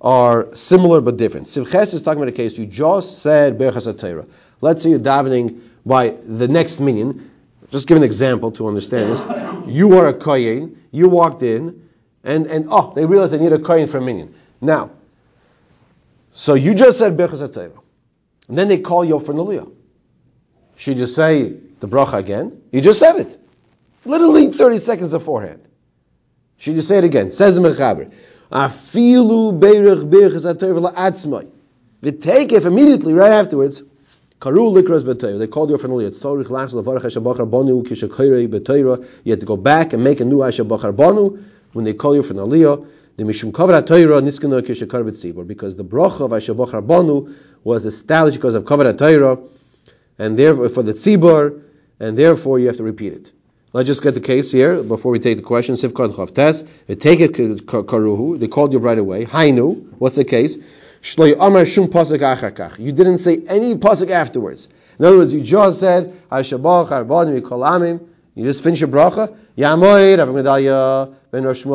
are 0.00 0.54
similar 0.54 1.00
but 1.00 1.16
different. 1.16 1.46
Sivches 1.46 1.94
is 1.94 2.02
talking 2.02 2.22
about 2.22 2.28
a 2.28 2.36
case 2.36 2.58
you 2.58 2.66
just 2.66 3.22
said 3.22 3.58
Berchas 3.58 3.92
HaTorah. 3.92 4.28
Let's 4.60 4.82
say 4.82 4.90
you're 4.90 4.98
davening 4.98 5.60
by 5.84 6.10
the 6.10 6.48
next 6.48 6.80
minyan. 6.80 7.30
Just 7.70 7.86
give 7.88 7.96
an 7.96 8.02
example 8.02 8.52
to 8.52 8.68
understand 8.68 9.10
this. 9.10 9.20
You 9.66 9.98
are 9.98 10.08
a 10.08 10.14
kohen. 10.14 10.82
You 10.92 11.08
walked 11.08 11.42
in, 11.42 11.88
and 12.22 12.46
and 12.46 12.66
oh, 12.70 12.92
they 12.94 13.04
realized 13.04 13.32
they 13.32 13.38
need 13.38 13.52
a 13.52 13.58
kohen 13.58 13.88
for 13.88 13.98
a 13.98 14.02
minyan. 14.02 14.34
Now, 14.60 14.90
so 16.32 16.54
you 16.54 16.74
just 16.74 16.98
said 16.98 17.16
Berchas 17.16 17.46
HaTorah, 17.46 17.80
and 18.48 18.58
then 18.58 18.68
they 18.68 18.78
call 18.78 19.04
you 19.04 19.18
for 19.18 19.34
Naliyah. 19.34 19.72
Should 20.76 20.98
you 20.98 21.06
say 21.06 21.54
the 21.80 21.88
bracha 21.88 22.18
again? 22.18 22.62
You 22.70 22.80
just 22.80 22.98
said 22.98 23.16
it, 23.16 23.38
literally 24.04 24.52
30 24.52 24.78
seconds 24.78 25.12
beforehand. 25.12 25.66
Should 26.58 26.76
you 26.76 26.82
say 26.82 26.98
it 26.98 27.04
again? 27.04 27.32
Says 27.32 27.56
the 27.56 27.62
Mechaber. 27.62 28.12
Afilu 28.50 29.58
beirich 29.58 30.08
birchas 30.08 30.46
atayv 30.46 30.78
la'atzmai. 30.92 31.48
If 32.02 32.64
immediately, 32.64 33.12
right 33.14 33.32
afterwards, 33.32 33.82
karu 34.40 34.70
likras 34.70 35.02
b'tayr. 35.02 35.38
They 35.38 35.48
called 35.48 35.70
you 35.70 35.78
for 35.78 36.02
It's 36.02 36.22
sorich 36.22 36.46
lachs 36.46 36.72
banu. 37.50 37.82
You 39.24 39.32
have 39.32 39.40
to 39.40 39.46
go 39.46 39.56
back 39.56 39.92
and 39.92 40.04
make 40.04 40.20
a 40.20 40.24
new 40.24 40.38
hashabachar 40.38 40.94
banu 40.94 41.42
when 41.72 41.84
they 41.84 41.94
call 41.94 42.14
you 42.14 42.22
for 42.22 42.34
Aliyah. 42.34 42.86
The 43.16 43.24
mishum 43.24 43.50
kavra 43.50 43.82
tayra 43.82 44.22
niskana 44.22 44.62
kishakar 44.62 45.02
b'tzibur. 45.02 45.44
Because 45.46 45.74
the 45.76 45.84
bracha 45.84 46.20
of 46.20 46.30
hashabachar 46.30 46.86
banu 46.86 47.34
was 47.64 47.84
established 47.84 48.36
because 48.36 48.54
of 48.54 48.64
kavra 48.64 48.94
tayra, 48.94 49.40
and 50.18 50.38
therefore 50.38 50.68
for 50.68 50.82
the 50.84 50.92
tzibur, 50.92 51.62
and 51.98 52.16
therefore 52.16 52.60
you 52.60 52.68
have 52.68 52.76
to 52.76 52.84
repeat 52.84 53.12
it. 53.12 53.32
Let's 53.76 53.88
just 53.88 54.02
get 54.02 54.14
the 54.14 54.22
case 54.22 54.50
here 54.50 54.82
before 54.82 55.12
we 55.12 55.18
take 55.18 55.36
the 55.36 55.42
question. 55.42 55.74
Sivkad 55.74 56.14
Chavtes. 56.14 56.66
They 56.86 56.94
take 56.94 57.20
it 57.20 57.34
karuhu. 57.34 58.40
They 58.40 58.48
called 58.48 58.72
you 58.72 58.78
right 58.78 58.98
away. 58.98 59.26
Hainu. 59.26 59.92
What's 59.98 60.16
the 60.16 60.24
case? 60.24 60.56
Amar 60.56 61.66
Shum 61.66 61.88
Pasuk 61.88 62.20
Achakach. 62.20 62.78
You 62.78 62.92
didn't 62.92 63.18
say 63.18 63.42
any 63.46 63.74
pasuk 63.74 64.08
afterwards. 64.08 64.68
In 64.98 65.04
other 65.04 65.18
words, 65.18 65.34
you 65.34 65.42
just 65.42 65.80
said 65.80 66.18
Hashabach 66.30 66.88
Harbanu 66.88 67.38
Kolamim. 67.42 68.08
You 68.34 68.44
just 68.44 68.62
finish 68.62 68.80
your 68.80 68.88
bracha. 68.88 69.36
Yamoid 69.58 70.20
Rav 70.20 70.28
Gedalia 70.28 71.14
Ben 71.30 71.44
Rosh. 71.44 71.66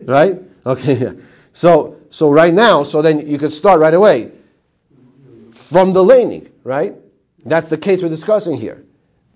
Right? 0.00 0.42
Okay. 0.64 1.12
So 1.52 1.96
so 2.08 2.30
right 2.30 2.54
now, 2.54 2.84
so 2.84 3.02
then 3.02 3.28
you 3.28 3.36
could 3.36 3.52
start 3.52 3.80
right 3.80 3.92
away 3.92 4.32
from 5.50 5.92
the 5.92 6.02
laning. 6.02 6.50
Right? 6.64 6.94
That's 7.44 7.68
the 7.68 7.76
case 7.76 8.02
we're 8.02 8.08
discussing 8.08 8.56
here. 8.56 8.86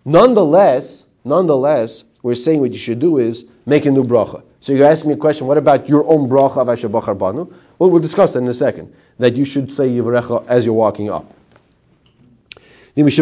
Nonetheless, 0.05 1.05
nonetheless, 1.25 2.05
we're 2.23 2.35
saying 2.35 2.61
what 2.61 2.73
you 2.73 2.79
should 2.79 2.99
do 2.99 3.19
is 3.19 3.45
make 3.67 3.87
a 3.87 3.91
new 3.91 4.05
bracha. 4.05 4.43
So 4.61 4.73
you're 4.73 4.87
asking 4.87 5.11
me 5.11 5.15
a 5.15 5.19
question, 5.19 5.47
what 5.47 5.59
about 5.59 5.89
your 5.89 6.07
own 6.07 6.29
bracha 6.29 6.59
of 6.59 6.69
Ashabachar 6.69 7.19
Banu? 7.19 7.53
Well, 7.79 7.91
we'll 7.91 8.01
discuss 8.01 8.33
that 8.33 8.41
in 8.41 8.49
a 8.49 8.55
second. 8.55 8.95
That 9.19 9.37
you 9.37 9.45
should 9.45 9.73
say 9.73 9.89
Yivrecha 9.89 10.47
as 10.47 10.65
you're 10.65 10.75
walking 10.75 11.11
up. 11.11 11.33
It's 12.97 13.19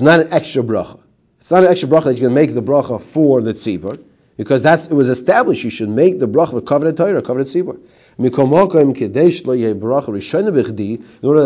not 0.00 0.20
an 0.20 0.32
extra 0.32 0.62
bracha. 0.62 1.00
It's 1.40 1.50
not 1.50 1.64
an 1.64 1.70
extra 1.70 1.88
bracha 1.88 2.04
that 2.04 2.14
you 2.14 2.20
can 2.20 2.34
make 2.34 2.52
the 2.52 2.62
bracha 2.62 3.00
for 3.00 3.40
the 3.40 3.54
tzibur, 3.54 3.98
because 4.36 4.60
that's 4.62 4.86
it 4.88 4.94
was 4.94 5.08
established. 5.08 5.64
You 5.64 5.70
should 5.70 5.88
make 5.88 6.18
the 6.18 6.28
bracha 6.28 6.50
for 6.50 6.60
covenant 6.60 6.98
Torah, 6.98 7.22
covenant 7.22 7.48
tzibur. 7.48 7.80
In 8.18 8.24
order 8.24 8.40
that 8.40 9.90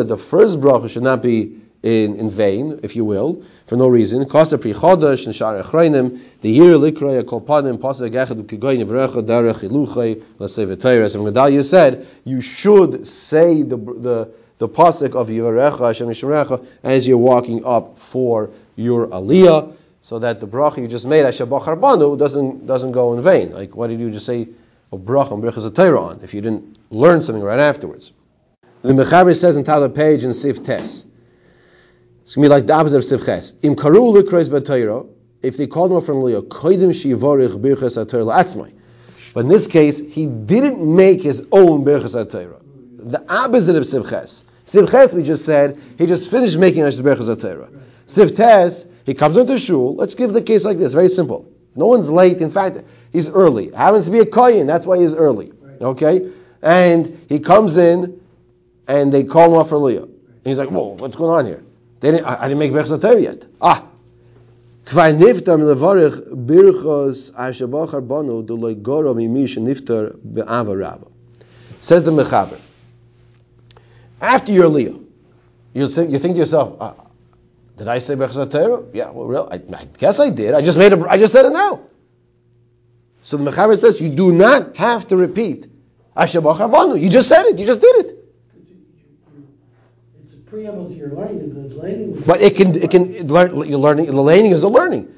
the 0.08 0.16
first 0.16 0.58
bracha 0.58 0.88
should 0.88 1.02
not 1.02 1.22
be 1.22 1.60
in, 1.82 2.16
in 2.16 2.30
vain, 2.30 2.80
if 2.82 2.96
you 2.96 3.04
will, 3.04 3.42
for 3.66 3.76
no 3.76 3.88
reason. 3.88 4.24
Kosa 4.24 4.58
pri 4.58 4.72
chodesh 4.72 5.26
and 5.26 5.34
shar 5.34 5.62
echreinim, 5.62 6.18
the 6.40 6.50
year 6.50 6.76
likroya 6.76 7.26
kol 7.26 7.42
panim, 7.42 7.78
pasa 7.78 8.08
gechad 8.08 8.42
ukigoyin 8.42 8.86
v'recha 8.86 9.22
derech 9.22 9.68
iluchay, 9.68 10.22
v'teiras. 10.38 11.14
And 11.14 11.24
Gedalia 11.26 11.62
said, 11.62 12.06
you 12.24 12.40
should 12.40 13.06
say 13.06 13.62
the, 13.62 13.76
the, 13.76 14.32
the 14.56 14.68
pasuk 14.68 15.14
of 15.14 15.28
Yivarecha 15.28 15.88
Hashem 15.88 16.08
Yishmerecha 16.08 16.64
as 16.82 17.06
you're 17.06 17.18
walking 17.18 17.66
up 17.66 17.98
for 17.98 18.48
your 18.76 19.08
aliyah, 19.08 19.76
so 20.00 20.18
that 20.20 20.40
the 20.40 20.46
bracha 20.46 20.78
you 20.78 20.88
just 20.88 21.06
made, 21.06 21.24
Ashabach 21.24 21.78
Banu, 21.78 22.16
doesn't, 22.16 22.66
doesn't 22.66 22.92
go 22.92 23.12
in 23.12 23.22
vain. 23.22 23.52
Like, 23.52 23.76
what 23.76 23.88
did 23.88 24.00
you 24.00 24.10
just 24.10 24.24
say 24.24 24.48
a 24.92 24.98
bracha 24.98 25.40
brachas 25.40 25.74
Torah 25.74 26.00
on 26.00 26.20
if 26.22 26.34
you 26.34 26.40
didn't 26.40 26.78
learn 26.90 27.22
something 27.22 27.42
right 27.42 27.58
afterwards? 27.58 28.12
The 28.82 28.92
Mechaber 28.92 29.36
says 29.36 29.56
in 29.56 29.64
Tala 29.64 29.88
page 29.88 30.24
in 30.24 30.34
Sif 30.34 30.64
Tes, 30.64 31.06
it's 32.22 32.34
going 32.34 32.44
to 32.44 32.48
be 32.48 32.48
like 32.48 32.66
the 32.66 32.72
opposite 32.72 32.98
of 32.98 33.04
Sif 33.04 33.24
Ches. 33.24 33.52
Im 33.62 33.74
karu 33.76 34.12
likrois 34.12 34.48
b'Torah, 34.48 35.08
if 35.42 35.56
they 35.56 35.66
called 35.66 35.90
him 35.90 35.98
up 35.98 36.04
from 36.04 36.22
Leah, 36.22 36.42
koidim 36.42 36.90
shivorich 36.90 37.50
birchas 37.60 37.94
Torah 38.08 38.24
la'atzmai. 38.24 38.72
But 39.34 39.40
in 39.40 39.48
this 39.48 39.66
case, 39.66 39.98
he 39.98 40.26
didn't 40.26 40.84
make 40.84 41.22
his 41.22 41.46
own 41.52 41.84
birchas 41.84 42.30
Torah. 42.30 42.60
The 42.98 43.24
opposite 43.32 43.76
of 43.76 43.86
Sif 43.86 44.08
Ches. 44.08 44.44
Sif 44.64 44.90
Ches, 44.90 45.12
we 45.14 45.22
just 45.22 45.44
said, 45.44 45.80
he 45.98 46.06
just 46.06 46.30
finished 46.30 46.58
making 46.58 46.84
his 46.84 47.00
birchas 47.00 47.40
Torah. 47.40 47.68
Sif 48.06 48.34
Tes, 48.34 48.86
he 49.04 49.14
comes 49.14 49.36
into 49.36 49.58
shul. 49.58 49.94
Let's 49.94 50.14
give 50.14 50.32
the 50.32 50.42
case 50.42 50.64
like 50.64 50.78
this, 50.78 50.92
very 50.92 51.08
simple. 51.08 51.51
No 51.74 51.86
one's 51.86 52.10
late. 52.10 52.38
In 52.38 52.50
fact, 52.50 52.82
he's 53.12 53.28
early. 53.28 53.70
Happens 53.70 54.06
to 54.06 54.10
be 54.10 54.20
a 54.20 54.24
koyin. 54.24 54.66
That's 54.66 54.86
why 54.86 54.98
he's 54.98 55.14
early. 55.14 55.52
Okay, 55.80 56.30
and 56.62 57.24
he 57.28 57.40
comes 57.40 57.76
in, 57.76 58.20
and 58.86 59.12
they 59.12 59.24
call 59.24 59.46
him 59.46 59.54
off 59.54 59.70
for 59.70 59.78
Leah. 59.78 60.02
And 60.02 60.10
he's 60.44 60.58
like, 60.58 60.70
"Whoa, 60.70 60.96
what's 60.98 61.16
going 61.16 61.30
on 61.30 61.46
here? 61.46 61.62
They 62.00 62.12
didn't, 62.12 62.26
I, 62.26 62.44
I 62.44 62.48
didn't 62.48 62.58
make 62.58 62.72
Berchas 62.72 63.22
yet." 63.22 63.46
Ah. 63.60 63.86
Kvar 64.84 65.12
niftar 65.14 65.58
levarich 65.58 66.46
birchos 66.46 67.30
ashabachar 67.32 68.06
banu 68.06 68.42
deloy 68.42 68.80
goro 68.82 69.14
mimish 69.14 69.56
niftar 69.56 70.16
be'ava 70.34 70.76
rabba. 70.76 71.06
Says 71.80 72.02
the 72.02 72.10
Mechaber. 72.10 72.58
After 74.20 74.52
your 74.52 74.68
Leah, 74.68 74.94
you 75.74 75.88
think 75.88 76.10
you 76.10 76.18
think 76.18 76.34
to 76.34 76.40
yourself, 76.40 76.76
uh, 76.80 76.94
"Did 77.76 77.88
I 77.88 77.98
say 77.98 78.14
Berchas 78.14 78.50
Torah? 78.50 78.82
Yeah, 78.92 79.10
well, 79.10 79.26
real, 79.26 79.48
I, 79.50 79.56
I 79.76 79.84
guess 79.98 80.20
I 80.20 80.30
did. 80.30 80.54
I 80.54 80.62
just 80.62 80.78
made 80.78 80.92
a, 80.92 81.08
I 81.08 81.18
just 81.18 81.32
said 81.32 81.46
it 81.46 81.52
now." 81.52 81.80
So 83.22 83.36
the 83.36 83.50
Mechaber 83.50 83.78
says 83.78 84.00
you 84.00 84.08
do 84.08 84.32
not 84.32 84.76
have 84.76 85.08
to 85.08 85.16
repeat 85.16 85.66
Ashabachar 86.16 86.70
banu. 86.70 86.96
You 86.96 87.08
just 87.08 87.28
said 87.28 87.46
it. 87.46 87.58
You 87.58 87.66
just 87.66 87.80
did 87.80 88.06
it. 88.06 88.18
It's 90.24 90.34
a 90.34 90.36
preamble 90.38 90.88
to 90.88 90.94
your 90.94 91.10
learning. 91.10 91.68
The 91.68 91.76
learning 91.76 92.22
But 92.26 92.42
it 92.42 92.56
can 92.56 92.74
it 92.74 92.90
can 92.90 93.26
learn, 93.28 93.68
you're 93.68 93.78
learning 93.78 94.06
the 94.06 94.20
learning 94.20 94.50
is 94.50 94.64
a 94.64 94.68
learning, 94.68 95.12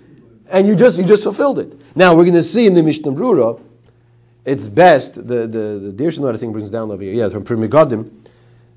and 0.49 0.67
you 0.69 0.77
just 0.77 0.99
you 0.99 1.05
just 1.05 1.25
fulfilled 1.25 1.59
it. 1.59 1.73
Now 1.97 2.15
we're 2.15 2.25
going 2.25 2.35
to 2.35 2.43
see 2.43 2.67
in 2.67 2.75
the 2.75 2.83
Mishnah 2.83 3.13
Brura, 3.13 3.61
it's 4.45 4.69
best 4.69 5.15
the 5.15 5.47
the 5.47 5.93
the 5.93 5.93
Dirshon 5.93 6.33
I 6.33 6.37
think 6.37 6.53
brings 6.53 6.71
down 6.71 6.91
over 6.91 7.03
here. 7.03 7.15
Yeah, 7.15 7.31
from 7.31 7.45
Pri 7.45 7.57
Megadim, 7.57 8.11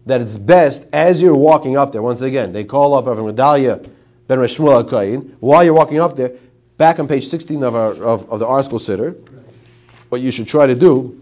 that 0.08 0.22
it's 0.22 0.38
best 0.38 0.88
as 0.94 1.22
you're 1.22 1.36
walking 1.36 1.78
up 1.78 1.92
there. 1.92 2.02
Once 2.02 2.22
again, 2.22 2.54
they 2.54 2.64
call 2.64 2.94
up 2.94 3.06
Rav 3.06 3.18
Medalia 3.18 3.88
Ben 4.28 4.40
Reshmuel 4.40 4.88
Akayin 4.88 5.36
while 5.40 5.64
you're 5.64 5.74
walking 5.74 6.00
up 6.00 6.16
there. 6.16 6.34
Back 6.78 7.00
on 7.00 7.08
page 7.08 7.28
16 7.28 7.64
of 7.64 7.76
our 7.76 7.92
of, 7.92 8.30
of 8.32 8.40
the 8.40 8.48
article 8.48 8.80
sitter, 8.80 9.16
what 10.10 10.22
you 10.22 10.32
should 10.32 10.48
try 10.48 10.68
to 10.68 10.76
do 10.76 11.22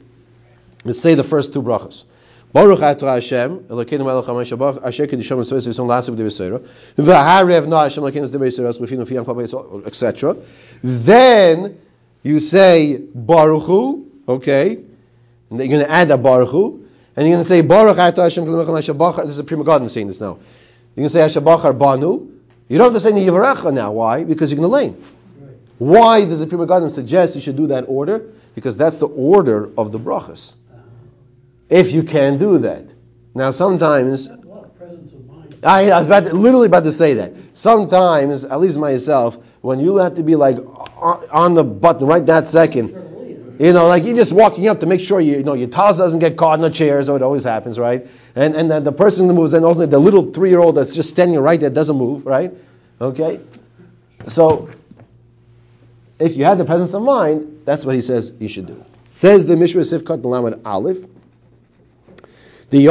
is 0.85 1.01
say 1.01 1.15
the 1.15 1.23
first 1.23 1.53
two 1.53 1.61
brachas. 1.61 2.05
Baruch 2.53 2.79
atah 2.79 3.15
Hashem, 3.15 3.59
Elokeinu 3.65 4.05
melech 4.05 4.25
hamayim 4.25 4.57
shabach, 4.57 4.85
asher 4.85 5.07
kedisham 5.07 5.37
and 5.37 5.45
sois 5.45 5.67
v'son 5.67 5.87
lasem 5.87 6.15
b'dei 6.15 6.27
v'seira, 6.27 6.65
v'harev 6.95 7.67
na 7.67 7.83
Hashem 7.83 8.03
Elokeinu 8.03 8.29
zdei 8.29 8.39
v'seira, 8.39 8.79
l'finu 8.79 9.05
fiyam 9.05 9.25
pabay, 9.25 9.85
etc. 9.87 10.37
Then 10.83 11.79
you 12.23 12.39
say 12.39 12.97
Baruch 13.13 13.63
Hu, 13.63 14.11
okay, 14.27 14.79
and 15.49 15.59
you're 15.59 15.67
going 15.67 15.85
to 15.85 15.91
add 15.91 16.07
that 16.09 16.23
Baruch 16.23 16.49
Hu, 16.49 16.84
and 17.15 17.27
you're 17.27 17.35
going 17.35 17.43
to 17.43 17.47
say 17.47 17.61
Baruch 17.61 17.97
atah 17.97 18.23
Hashem, 18.23 18.45
this 18.45 19.29
is 19.29 19.39
a 19.39 19.43
prima 19.43 19.63
God 19.63 19.81
I'm 19.81 19.89
saying 19.89 20.07
this 20.07 20.19
now. 20.19 20.37
You're 20.95 21.07
going 21.07 21.09
to 21.09 21.09
say 21.09 21.39
Hashabachar 21.39 21.77
Banu, 21.77 22.31
you 22.67 22.77
don't 22.77 22.93
have 22.93 22.93
to 22.93 22.99
say 22.99 23.11
Niyivarecha 23.11 23.73
now, 23.73 23.91
why? 23.91 24.23
Because 24.23 24.51
you're 24.51 24.59
going 24.59 24.69
to 24.69 24.73
lane. 24.73 25.03
Why 25.77 26.23
does 26.23 26.39
the 26.39 26.47
Pri 26.47 26.57
Megadim 26.57 26.91
suggest 26.91 27.35
you 27.35 27.41
should 27.41 27.57
do 27.57 27.67
that 27.67 27.83
order? 27.87 28.31
Because 28.55 28.77
that's 28.77 28.97
the 28.97 29.07
order 29.07 29.69
of 29.77 29.91
the 29.91 29.99
brachas. 29.99 30.53
If 31.69 31.91
you 31.91 32.03
can 32.03 32.37
do 32.37 32.59
that. 32.59 32.93
Now 33.33 33.51
sometimes, 33.51 34.27
a 34.27 34.35
lot 34.35 34.63
of 34.63 34.77
presence 34.77 35.11
of 35.11 35.25
mind. 35.27 35.57
I, 35.63 35.89
I 35.89 35.97
was 35.97 36.05
about 36.05 36.25
to, 36.25 36.33
literally 36.33 36.67
about 36.67 36.85
to 36.85 36.91
say 36.91 37.15
that. 37.15 37.33
Sometimes, 37.53 38.45
at 38.45 38.59
least 38.61 38.77
myself, 38.77 39.37
when 39.61 39.79
you 39.79 39.97
have 39.97 40.15
to 40.15 40.23
be 40.23 40.35
like 40.35 40.57
on 41.31 41.55
the 41.55 41.63
button 41.63 42.07
right 42.07 42.25
that 42.27 42.47
second, 42.47 42.93
you 43.59 43.73
know, 43.73 43.87
like 43.87 44.03
you're 44.03 44.15
just 44.15 44.33
walking 44.33 44.67
up 44.67 44.81
to 44.81 44.85
make 44.85 44.99
sure 44.99 45.19
you, 45.21 45.37
you 45.37 45.43
know 45.43 45.53
your 45.53 45.67
toss 45.69 45.97
doesn't 45.97 46.19
get 46.19 46.35
caught 46.37 46.59
in 46.59 46.61
the 46.61 46.69
chairs, 46.69 47.09
or 47.09 47.15
it 47.15 47.21
always 47.21 47.43
happens, 47.43 47.79
right? 47.79 48.07
And 48.35 48.55
and 48.55 48.69
then 48.69 48.83
the 48.83 48.91
person 48.91 49.27
moves, 49.27 49.53
and 49.53 49.65
also 49.65 49.85
the 49.85 49.99
little 49.99 50.31
three 50.31 50.49
year 50.49 50.59
old 50.59 50.75
that's 50.75 50.93
just 50.93 51.09
standing 51.09 51.39
right 51.39 51.59
there 51.59 51.69
doesn't 51.69 51.97
move, 51.97 52.25
right? 52.25 52.51
Okay, 52.99 53.39
so 54.27 54.69
if 56.19 56.35
you 56.37 56.45
have 56.45 56.57
the 56.57 56.65
presence 56.65 56.93
of 56.93 57.01
mind, 57.03 57.61
that's 57.65 57.85
what 57.85 57.95
he 57.95 58.01
says 58.01 58.33
you 58.39 58.47
should 58.47 58.67
do. 58.67 58.83
Says 59.11 59.45
the 59.45 59.55
Mishra 59.55 59.81
Sifkat 59.81 60.23
Lamed 60.23 60.65
Aleph. 60.65 61.05
The. 62.69 62.79
You 62.79 62.87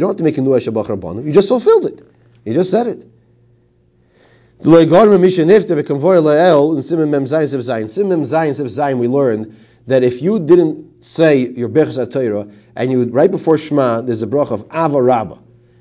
don't 0.00 0.08
have 0.08 0.16
to 0.16 0.22
make 0.22 0.38
a 0.38 0.40
new 0.40 0.50
Shabbat 0.50 0.86
Rabbanu. 0.86 1.24
You 1.24 1.32
just 1.32 1.48
fulfilled 1.48 1.86
it. 1.86 2.00
You 2.44 2.54
just 2.54 2.70
said 2.70 2.86
it. 2.86 3.04
Mem 4.64 4.88
Zayin 8.22 8.54
Zayin. 8.64 8.98
We 8.98 9.08
learned 9.08 9.56
that 9.86 10.02
if 10.02 10.22
you 10.22 10.38
didn't 10.38 11.04
say 11.04 11.48
your 11.48 11.68
Berchas 11.68 11.98
HaTorah 11.98 12.50
and 12.74 12.90
you 12.90 13.04
right 13.04 13.30
before 13.30 13.58
Shema 13.58 14.00
there's 14.00 14.22
a 14.22 14.26
brach 14.26 14.50
of 14.50 14.66
Ava 14.72 15.02
Rabbah 15.02 15.36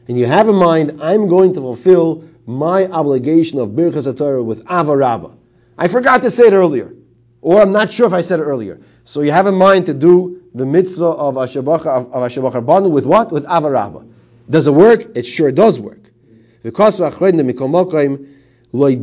and 0.10 0.20
you 0.20 0.26
have 0.26 0.50
in 0.50 0.56
mind 0.56 1.02
I'm 1.02 1.30
going 1.30 1.54
to 1.54 1.62
fulfill 1.62 2.26
my 2.46 2.88
obligation 2.88 3.60
of 3.60 3.70
Birchas 3.70 4.14
HaTorah 4.14 4.44
with 4.44 4.70
Ava 4.70 4.98
Rabbah. 4.98 5.32
I 5.78 5.88
forgot 5.88 6.24
to 6.24 6.30
say 6.30 6.48
it 6.48 6.54
earlier, 6.54 6.94
or 7.40 7.62
I'm 7.62 7.72
not 7.72 7.94
sure 7.94 8.06
if 8.06 8.12
I 8.12 8.20
said 8.20 8.42
it 8.42 8.44
earlier. 8.44 8.82
So 9.06 9.22
you 9.22 9.32
have 9.32 9.48
in 9.48 9.56
mind 9.56 9.86
to 9.86 9.94
do 9.94 10.42
the 10.54 10.66
mitzvah 10.66 11.06
of 11.06 11.36
Ashabach 11.36 11.86
of 11.86 12.12
Ashabach 12.12 12.52
Rabbanu 12.52 12.92
with 12.92 13.06
what? 13.06 13.32
With 13.32 13.46
Ava 13.50 13.72
Rabbah. 13.72 14.04
Does 14.50 14.68
it 14.68 14.74
work? 14.74 15.16
It 15.16 15.26
sure 15.26 15.54
does 15.54 15.80
work. 15.80 16.02
Because 16.64 17.00
It's 18.76 18.98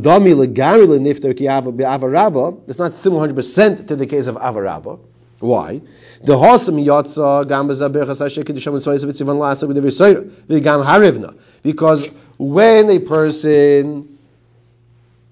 not 2.79 2.93
similar 2.93 3.21
100 3.21 3.35
percent 3.35 3.87
to 3.87 3.95
the 3.95 4.05
case 4.05 4.27
of 4.27 4.35
Ava 4.35 4.99
Why? 5.39 5.81
The 6.23 6.33
hosam 6.33 6.83
yatsa 6.83 7.47
gam 7.47 7.69
bezabirchas 7.69 8.25
asher 8.25 8.43
kedisham 8.43 8.73
mitzoyis 8.73 9.05
v'tzivan 9.05 9.37
lasa 9.39 9.67
soira 9.67 10.29
v'gam 10.49 10.83
harivna. 10.83 11.37
Because 11.63 12.05
when 12.37 12.89
a 12.89 12.99
person 12.99 14.17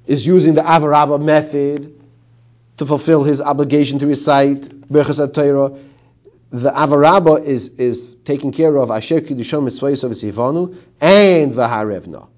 is 0.07 0.25
using 0.25 0.53
the 0.53 0.61
Avarabba 0.61 1.21
method 1.21 2.01
to 2.77 2.85
fulfill 2.85 3.25
his 3.25 3.41
obligation 3.41 3.99
to 3.99 4.07
recite 4.07 4.61
Berchas 4.61 5.19
HaTorah, 5.19 5.77
the 6.51 6.71
Avarabba 6.71 7.43
is, 7.43 7.67
is 7.69 8.07
taken 8.23 8.53
care 8.53 8.75
of 8.77 8.89
Asher 8.89 9.19
Kiddushan 9.19 9.63
Mitzvahs 9.67 10.03
of 10.05 10.11
Tzivanu 10.11 10.77
and 11.01 11.53
Vaharevna. 11.53 12.29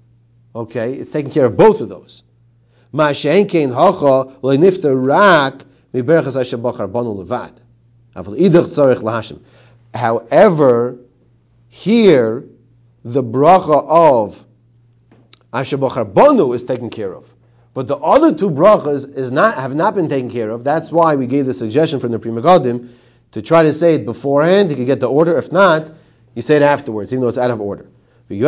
Okay, 0.54 0.94
it's 0.94 1.10
taking 1.10 1.30
care 1.30 1.46
of 1.46 1.56
both 1.56 1.80
of 1.80 1.88
those. 1.88 2.22
However, 9.94 10.98
here 11.68 12.44
the 13.04 13.22
bracha 13.22 13.86
of 13.88 14.44
Asher 15.52 15.78
Bachar 15.78 16.12
Banu 16.12 16.52
is 16.52 16.62
taken 16.62 16.90
care 16.90 17.14
of. 17.14 17.32
But 17.74 17.86
the 17.86 17.96
other 17.96 18.34
two 18.34 18.50
brachas 18.50 19.16
is 19.16 19.32
not 19.32 19.54
have 19.54 19.74
not 19.74 19.94
been 19.94 20.08
taken 20.08 20.30
care 20.30 20.50
of. 20.50 20.64
That's 20.64 20.92
why 20.92 21.16
we 21.16 21.26
gave 21.26 21.46
the 21.46 21.54
suggestion 21.54 22.00
from 22.00 22.12
the 22.12 22.18
Pri 22.18 22.30
Megadim 22.30 22.90
to 23.32 23.42
try 23.42 23.62
to 23.62 23.72
say 23.72 23.94
it 23.94 24.04
beforehand. 24.04 24.70
You 24.70 24.76
can 24.76 24.84
get 24.84 25.00
the 25.00 25.08
order. 25.08 25.38
If 25.38 25.50
not, 25.50 25.90
you 26.34 26.42
say 26.42 26.56
it 26.56 26.62
afterwards, 26.62 27.12
even 27.12 27.22
though 27.22 27.28
it's 27.28 27.38
out 27.38 27.50
of 27.50 27.60
order. 27.60 27.86
And 28.32 28.40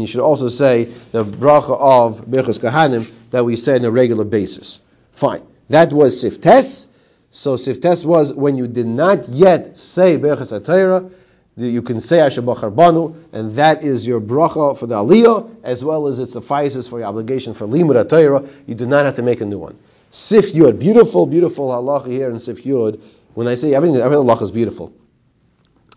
you 0.00 0.06
should 0.06 0.20
also 0.20 0.48
say 0.48 0.84
the 0.84 1.24
bracha 1.24 1.78
of 1.78 2.26
Birchas 2.26 2.58
Kahanim 2.58 3.10
that 3.30 3.44
we 3.44 3.56
say 3.56 3.74
on 3.74 3.84
a 3.84 3.90
regular 3.90 4.24
basis. 4.24 4.80
Fine. 5.12 5.42
That 5.68 5.92
was 5.92 6.22
Siftes. 6.22 6.86
So 7.30 7.56
Siftes 7.56 8.04
was 8.04 8.32
when 8.32 8.56
you 8.56 8.66
did 8.66 8.86
not 8.86 9.28
yet 9.28 9.78
say 9.78 10.18
Birchas 10.18 10.58
HaTorah, 10.58 11.12
you 11.56 11.82
can 11.82 12.00
say 12.00 12.18
Ashabachar 12.18 12.74
Banu, 12.74 13.14
and 13.32 13.54
that 13.56 13.84
is 13.84 14.06
your 14.06 14.20
bracha 14.20 14.78
for 14.78 14.86
the 14.86 14.94
Aliyah, 14.94 15.56
as 15.62 15.84
well 15.84 16.06
as 16.06 16.18
it 16.18 16.28
suffices 16.28 16.88
for 16.88 16.98
your 16.98 17.08
obligation 17.08 17.52
for 17.52 17.66
Limud 17.66 18.02
HaTorah. 18.04 18.50
You 18.66 18.74
do 18.74 18.86
not 18.86 19.04
have 19.04 19.16
to 19.16 19.22
make 19.22 19.40
a 19.40 19.44
new 19.44 19.58
one. 19.58 19.78
Sif 20.10 20.52
Yud, 20.52 20.78
beautiful, 20.78 21.26
beautiful 21.26 21.68
halacha 21.68 22.06
here 22.06 22.30
in 22.30 22.38
Sif 22.38 22.64
Yud. 22.64 23.00
When 23.34 23.48
I 23.48 23.54
say 23.54 23.74
everything, 23.74 24.00
every 24.00 24.16
halacha 24.16 24.42
is 24.42 24.50
beautiful. 24.50 24.92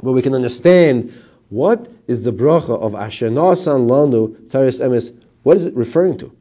But 0.01 0.11
we 0.11 0.21
can 0.21 0.33
understand 0.35 1.13
what 1.49 1.87
is 2.07 2.23
the 2.23 2.31
bracha 2.31 2.79
of 2.79 2.95
Asher 2.95 3.29
Nasan 3.29 3.87
Lanu 3.87 4.35
Taris 4.49 4.81
Emes. 4.81 5.11
What 5.43 5.57
is 5.57 5.65
it 5.65 5.75
referring 5.75 6.17
to? 6.19 6.31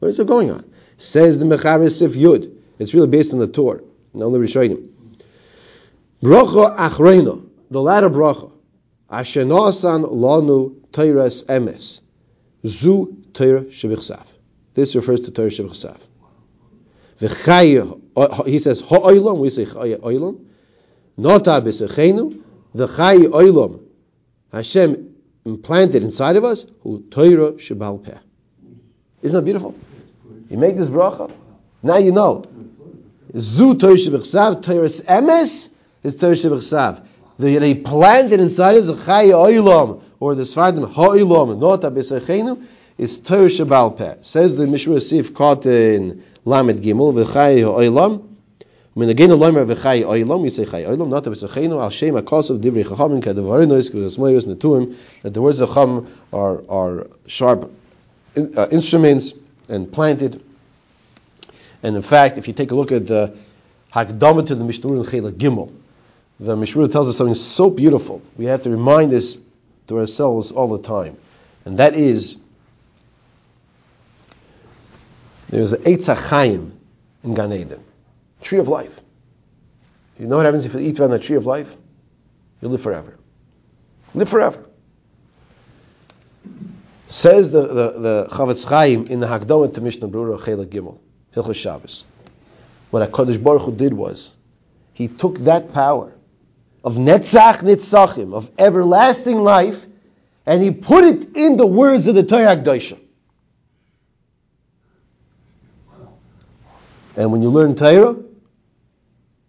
What 0.00 0.08
is 0.08 0.18
it 0.18 0.26
going 0.26 0.50
on? 0.50 0.64
Says 0.96 1.38
the 1.38 1.44
Mechaber 1.44 1.90
Sif 1.90 2.12
Yud. 2.12 2.50
It's 2.78 2.94
really 2.94 3.08
based 3.08 3.32
on 3.32 3.38
the 3.38 3.46
Torah. 3.48 3.80
Me 4.12 4.46
show 4.46 4.62
you. 4.62 4.92
Bracha 6.22 6.76
Achreina, 6.76 7.40
the 7.70 7.80
latter 7.80 8.10
bracha. 8.10 8.50
Asher 9.10 9.44
Nasan 9.44 10.04
Lanu 10.04 10.74
Taris 10.90 11.44
Emes. 11.46 12.00
Zu 12.66 13.16
Torah 13.32 13.62
Shebichsav. 13.62 14.26
This 14.74 14.94
refers 14.94 15.20
to 15.22 15.30
Torah 15.30 15.48
Shebichsav. 15.48 15.98
He 17.20 18.58
says 18.60 18.80
Ha'olam, 18.80 19.38
we 19.38 19.50
say 19.50 19.64
Ha'olam. 19.64 20.44
Nota 21.16 21.60
b'sechenu, 21.60 22.42
the 22.74 22.86
Chai 22.86 23.16
Olam. 23.16 23.80
Hashem 24.52 25.14
implanted 25.44 26.02
inside 26.02 26.36
of 26.36 26.44
us, 26.44 26.66
who 26.82 27.02
Torah 27.10 27.52
Shebal 27.52 28.02
Peh. 28.04 28.16
Isn't 29.22 29.34
that 29.34 29.42
beautiful? 29.42 29.74
You 30.48 30.58
make 30.58 30.76
this 30.76 30.88
bracha, 30.88 31.30
now 31.82 31.96
you 31.96 32.12
know. 32.12 32.44
Zu 33.36 33.76
Torah 33.76 33.94
Shebichsav, 33.94 34.62
Torah's 34.62 35.02
emes 35.02 35.68
is 36.02 36.16
Torah 36.16 36.34
Shebichsav. 36.34 37.04
The 37.38 37.60
he 37.60 37.74
planted 37.74 38.40
inside 38.40 38.76
us, 38.76 38.86
the 38.86 38.96
Chai 38.96 39.26
Olam, 39.26 40.02
or 40.18 40.34
the 40.34 40.42
Sfardim 40.42 40.90
Ha'olam, 40.90 41.58
Nota 41.58 41.90
b'sechenu, 41.90 42.64
is 42.96 43.18
Torah 43.18 43.46
Shebal 43.46 43.96
Peh. 43.96 44.16
Says 44.22 44.56
the 44.56 44.66
Mishra 44.66 45.00
Sif 45.00 45.34
caught 45.34 45.66
in 45.66 46.24
Lamed 46.44 46.80
Gimel, 46.82 47.12
v'chai 47.12 47.62
ha'olam, 47.62 48.27
when 48.98 49.08
again 49.10 49.28
the 49.28 49.36
loimer 49.36 49.64
v'chai 49.64 50.02
oilam, 50.02 50.42
we 50.42 50.50
say 50.50 50.64
chai 50.64 50.82
oilam, 50.82 51.08
not 51.08 51.22
v'sachenu 51.22 51.80
al 51.80 51.90
shem 51.90 52.14
akasav 52.14 52.60
divrei 52.60 52.84
chachamim 52.84 53.22
kadavarinos 53.22 53.92
k'gasmoyos 53.92 54.52
netuim, 54.52 54.96
that 55.22 55.32
the 55.32 55.40
words 55.40 55.60
of 55.60 55.68
chacham 55.68 56.12
are, 56.32 56.68
are 56.68 57.06
sharp 57.28 57.70
uh, 58.36 58.66
instruments 58.72 59.34
and 59.68 59.92
planted. 59.92 60.42
And 61.84 61.94
in 61.94 62.02
fact, 62.02 62.38
if 62.38 62.48
you 62.48 62.54
take 62.54 62.72
a 62.72 62.74
look 62.74 62.90
at 62.90 63.06
the 63.06 63.36
Hakdama 63.94 64.48
to 64.48 64.56
the 64.56 64.64
Mishnah 64.64 64.92
in 64.92 65.04
Chela 65.04 65.30
Gimel, 65.30 65.72
the 66.40 66.56
Mishnah 66.56 66.88
tells 66.88 67.06
us 67.06 67.16
something 67.16 67.36
so 67.36 67.70
beautiful. 67.70 68.20
We 68.36 68.46
have 68.46 68.64
to 68.64 68.70
remind 68.70 69.12
this 69.12 69.38
to 69.86 70.00
ourselves 70.00 70.50
all 70.50 70.76
the 70.76 70.82
time. 70.82 71.16
And 71.64 71.78
that 71.78 71.94
is, 71.94 72.36
there's 75.50 75.72
an 75.72 75.82
Eitz 75.82 76.12
HaChaim 76.12 76.72
in 77.22 77.34
Gan 77.34 77.52
Eden, 77.52 77.84
tree 78.40 78.58
of 78.58 78.68
life. 78.68 79.00
You 80.18 80.26
know 80.26 80.36
what 80.36 80.46
happens 80.46 80.64
if 80.64 80.74
you 80.74 80.80
eat 80.80 80.96
from 80.96 81.10
the 81.10 81.18
tree 81.18 81.36
of 81.36 81.46
life? 81.46 81.76
You 82.60 82.68
live 82.68 82.82
forever. 82.82 83.16
Live 84.14 84.28
forever. 84.28 84.64
Says 87.06 87.50
the, 87.50 87.62
the, 87.62 87.90
the 87.98 88.28
Chafetz 88.30 88.68
Chaim 88.68 89.06
in 89.06 89.20
the 89.20 89.26
Hakdama 89.26 89.72
to 89.74 89.80
Mishnah 89.80 90.08
Brura 90.08 90.44
Chela 90.44 90.66
Gimel, 90.66 90.98
Shabbos. 91.54 92.04
What 92.90 93.10
HaKadosh 93.10 93.42
Baruch 93.42 93.62
Hu 93.62 93.72
did 93.72 93.92
was, 93.92 94.32
he 94.92 95.08
took 95.08 95.38
that 95.40 95.72
power 95.72 96.12
of 96.82 96.96
Netzach 96.96 97.58
Nitzachim, 97.58 98.34
of 98.34 98.50
everlasting 98.58 99.42
life, 99.42 99.86
and 100.46 100.62
he 100.62 100.70
put 100.70 101.04
it 101.04 101.36
in 101.36 101.56
the 101.56 101.66
words 101.66 102.06
of 102.06 102.14
the 102.14 102.22
Torah 102.22 102.56
Akdosha. 102.56 102.98
And 107.16 107.32
when 107.32 107.42
you 107.42 107.50
learn 107.50 107.74
Torah, 107.74 108.16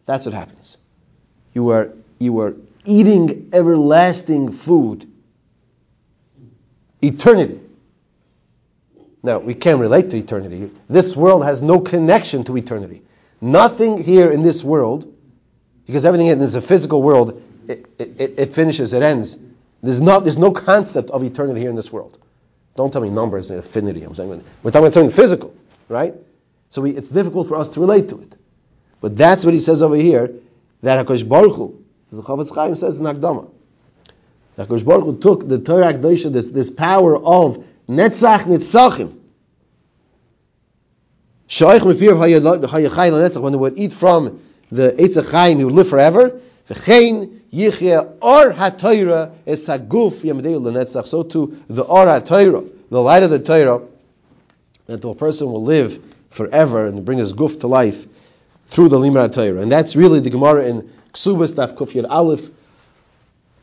that's 0.10 0.26
what 0.26 0.34
happens. 0.34 0.78
You 1.54 1.70
are 1.70 1.94
you 2.18 2.40
are 2.40 2.56
eating 2.84 3.52
everlasting 3.54 4.52
food. 4.52 5.08
Eternity. 7.00 7.60
Now, 9.22 9.38
we 9.38 9.54
can't 9.54 9.80
relate 9.80 10.10
to 10.10 10.18
eternity. 10.18 10.72
This 10.90 11.16
world 11.16 11.44
has 11.44 11.62
no 11.62 11.80
connection 11.80 12.44
to 12.46 12.58
eternity. 12.58 13.04
Nothing 13.40 14.04
here 14.04 14.32
in 14.32 14.42
this 14.42 14.64
world, 14.64 15.14
because 15.86 16.06
everything 16.06 16.28
is 16.28 16.56
a 16.56 16.62
physical 16.62 17.04
world, 17.04 17.42
it, 17.68 17.86
it, 18.00 18.40
it 18.40 18.46
finishes, 18.48 18.94
it 18.94 19.04
ends. 19.04 19.38
There's, 19.84 20.02
not, 20.02 20.24
there's 20.24 20.40
no 20.40 20.52
concept 20.52 21.12
of 21.12 21.24
eternity 21.24 21.60
here 21.60 21.70
in 21.70 21.76
this 21.76 21.92
world. 21.92 22.18
Don't 22.76 22.92
tell 22.92 23.02
me 23.02 23.10
numbers 23.10 23.52
and 23.52 23.60
affinity. 23.60 24.04
I'm 24.04 24.16
saying 24.16 24.30
we're 24.64 24.72
talking 24.72 24.86
about 24.86 24.94
something 24.94 25.16
physical, 25.16 25.54
right? 25.88 26.16
So 26.70 26.82
we, 26.82 26.92
it's 26.92 27.10
difficult 27.10 27.48
for 27.48 27.58
us 27.58 27.70
to 27.70 27.80
relate 27.80 28.10
to 28.10 28.22
it. 28.22 28.39
But 29.02 29.16
that's 29.16 29.46
what 29.46 29.54
he 29.54 29.60
says 29.60 29.82
over 29.82 29.96
here, 29.96 30.34
that 30.82 31.06
HaKadosh 31.06 31.28
Baruch 31.28 31.56
Hu, 31.56 31.84
the 32.12 32.22
Chafetz 32.22 32.54
Chaim 32.54 32.76
says 32.76 33.00
in 33.00 33.06
Akdama, 33.06 33.50
HaKadosh 34.58 34.86
Baruch 34.86 35.04
Hu 35.06 35.18
took 35.18 35.48
the 35.48 35.60
Torah 35.60 35.94
Akdosha, 35.94 36.32
this, 36.32 36.50
this 36.50 36.70
power 36.70 37.16
of 37.16 37.64
Netzach 37.88 38.42
Nitzachim, 38.42 39.16
Shoich 41.48 41.80
Mepir 41.80 42.14
Hayachai 42.14 43.12
Netzach, 43.12 43.42
when 43.42 43.54
they 43.54 43.58
would 43.58 43.78
eat 43.78 43.94
from 43.94 44.42
the 44.72 44.92
Eitz 44.92 45.22
HaChaim, 45.22 45.58
he 45.58 45.66
would 45.66 45.74
live 45.74 45.90
forever, 45.90 46.42
V'chein 46.68 47.40
Yichya 47.52 48.18
Or 48.22 48.52
HaTorah 48.52 49.34
Es 49.48 49.68
HaGuf 49.68 50.22
Yamdei 50.24 50.62
L'Netzach, 50.62 51.08
so 51.08 51.24
too 51.24 51.64
the 51.68 51.84
Or 51.84 52.06
HaTorah, 52.06 52.70
the 52.90 53.02
light 53.02 53.24
of 53.24 53.30
the 53.30 53.40
Torah, 53.40 53.82
that 54.88 55.02
the 55.02 55.14
person 55.14 55.48
will 55.48 55.64
live 55.64 56.00
forever 56.30 56.86
and 56.86 57.06
bring 57.06 57.18
his 57.18 57.34
guf 57.34 57.60
to 57.62 57.68
life 57.68 58.06
through 58.70 58.90
the 58.90 58.98
Limra 58.98 59.34
Torah. 59.34 59.62
And 59.62 59.72
that's 59.72 59.96
really 59.96 60.20
the 60.20 60.30
Gemara 60.30 60.66
in 60.66 60.94
Ksubas 61.14 61.54
Daf 61.54 61.74
Kufyat 61.74 62.06
Aleph, 62.08 62.50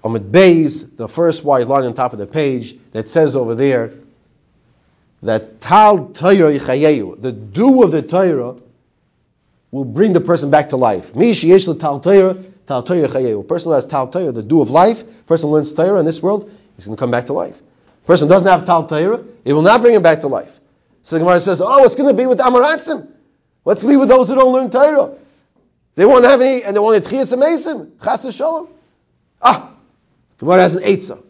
Amid 0.05 0.31
Beis, 0.31 0.97
the 0.97 1.09
first 1.09 1.45
white 1.45 1.69
line 1.69 1.85
on 1.85 1.95
top 1.95 2.13
of 2.13 2.19
the 2.19 2.27
page, 2.27 2.77
that 2.93 3.09
says 3.09 3.37
over 3.37 3.55
there 3.55 3.93
that 5.23 5.61
Tal 5.61 6.09
Torah 6.09 6.53
Yichayeyu, 6.53 7.23
the 7.23 7.33
dew 7.33 7.83
of 7.83 7.93
the 7.93 8.03
Torah, 8.03 8.57
will 9.71 9.85
bring 9.85 10.13
the 10.13 10.21
person 10.21 10.51
back 10.51 10.69
to 10.69 10.77
life. 10.77 11.13
Mishi 11.15 11.49
Yesh 11.49 11.65
Tal 11.65 12.01
Torah, 12.01 12.37
Tal 12.67 12.83
Torah 12.83 13.09
Yichayeyu. 13.09 13.41
A 13.41 13.45
person 13.45 13.71
who 13.71 13.75
has 13.75 13.87
Tal 13.87 14.09
Torah, 14.09 14.33
the 14.33 14.43
dew 14.43 14.61
of 14.61 14.71
life, 14.71 15.05
person 15.27 15.51
learns 15.51 15.73
Torah 15.73 16.01
in 16.01 16.05
this 16.05 16.21
world, 16.21 16.51
he's 16.75 16.87
going 16.87 16.97
to 16.97 17.01
come 17.01 17.13
back 17.13 17.27
to 17.27 17.33
life. 17.33 17.61
A 18.05 18.07
person 18.07 18.29
doesn't 18.29 18.49
have 18.49 18.65
Tal 18.67 18.87
Torah, 18.87 19.25
it 19.45 19.53
will 19.53 19.63
not 19.63 19.83
bring 19.83 19.95
him 19.95 20.03
back 20.03 20.23
to 20.23 20.29
life. 20.29 20.61
So 21.05 21.15
the 21.15 21.21
Gemara 21.21 21.41
says, 21.41 21.61
oh, 21.61 21.85
it's 21.85 21.95
going 21.95 22.09
to 22.09 22.15
be 22.15 22.27
with 22.27 22.39
Amaratzim? 22.39 23.09
Going 23.67 23.89
be 23.89 23.97
with 23.97 24.09
those 24.09 24.29
who 24.29 24.37
don't 24.37 24.53
learn 24.53 24.71
Torah? 24.71 25.17
They 25.97 26.05
won't 26.05 26.25
have 26.25 26.41
any, 26.41 26.63
and 26.63 26.77
they 26.77 26.81
won't 26.81 26.95
have 26.95 27.13
Tchias 27.13 27.37
Amesim. 27.37 27.91
Chas 28.03 28.35
Shalom. 28.35 28.69
Ah, 29.43 29.73
Gemara 30.39 30.63
has 30.63 30.77
an 30.77 30.85
Eitzah. 30.85 31.21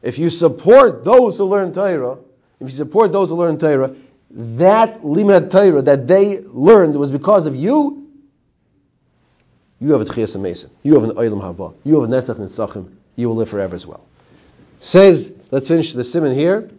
If 0.00 0.18
you 0.18 0.30
support 0.30 1.02
those 1.02 1.38
who 1.38 1.44
learn 1.44 1.72
Torah, 1.72 2.18
if 2.60 2.68
you 2.68 2.74
support 2.74 3.12
those 3.12 3.30
who 3.30 3.36
learn 3.36 3.58
Torah, 3.58 3.94
that 4.30 5.04
limit 5.04 5.50
Torah 5.50 5.82
that 5.82 6.06
they 6.06 6.38
learned 6.38 6.94
was 6.94 7.10
because 7.10 7.46
of 7.46 7.56
you. 7.56 8.08
You 9.80 9.92
have 9.92 10.02
a 10.02 10.04
Tchias 10.04 10.36
Amesim. 10.36 10.70
You 10.84 10.94
have 10.94 11.04
an 11.04 11.16
Olam 11.16 11.42
Haba. 11.42 11.74
You 11.84 12.00
have 12.00 12.10
a 12.10 12.14
Netzach 12.14 12.36
Nitzachim. 12.36 12.92
You 13.16 13.28
will 13.28 13.36
live 13.36 13.48
forever 13.48 13.74
as 13.74 13.86
well. 13.86 14.06
Says, 14.78 15.32
let's 15.50 15.66
finish 15.66 15.94
the 15.94 16.04
simon 16.04 16.32
here. 16.32 16.70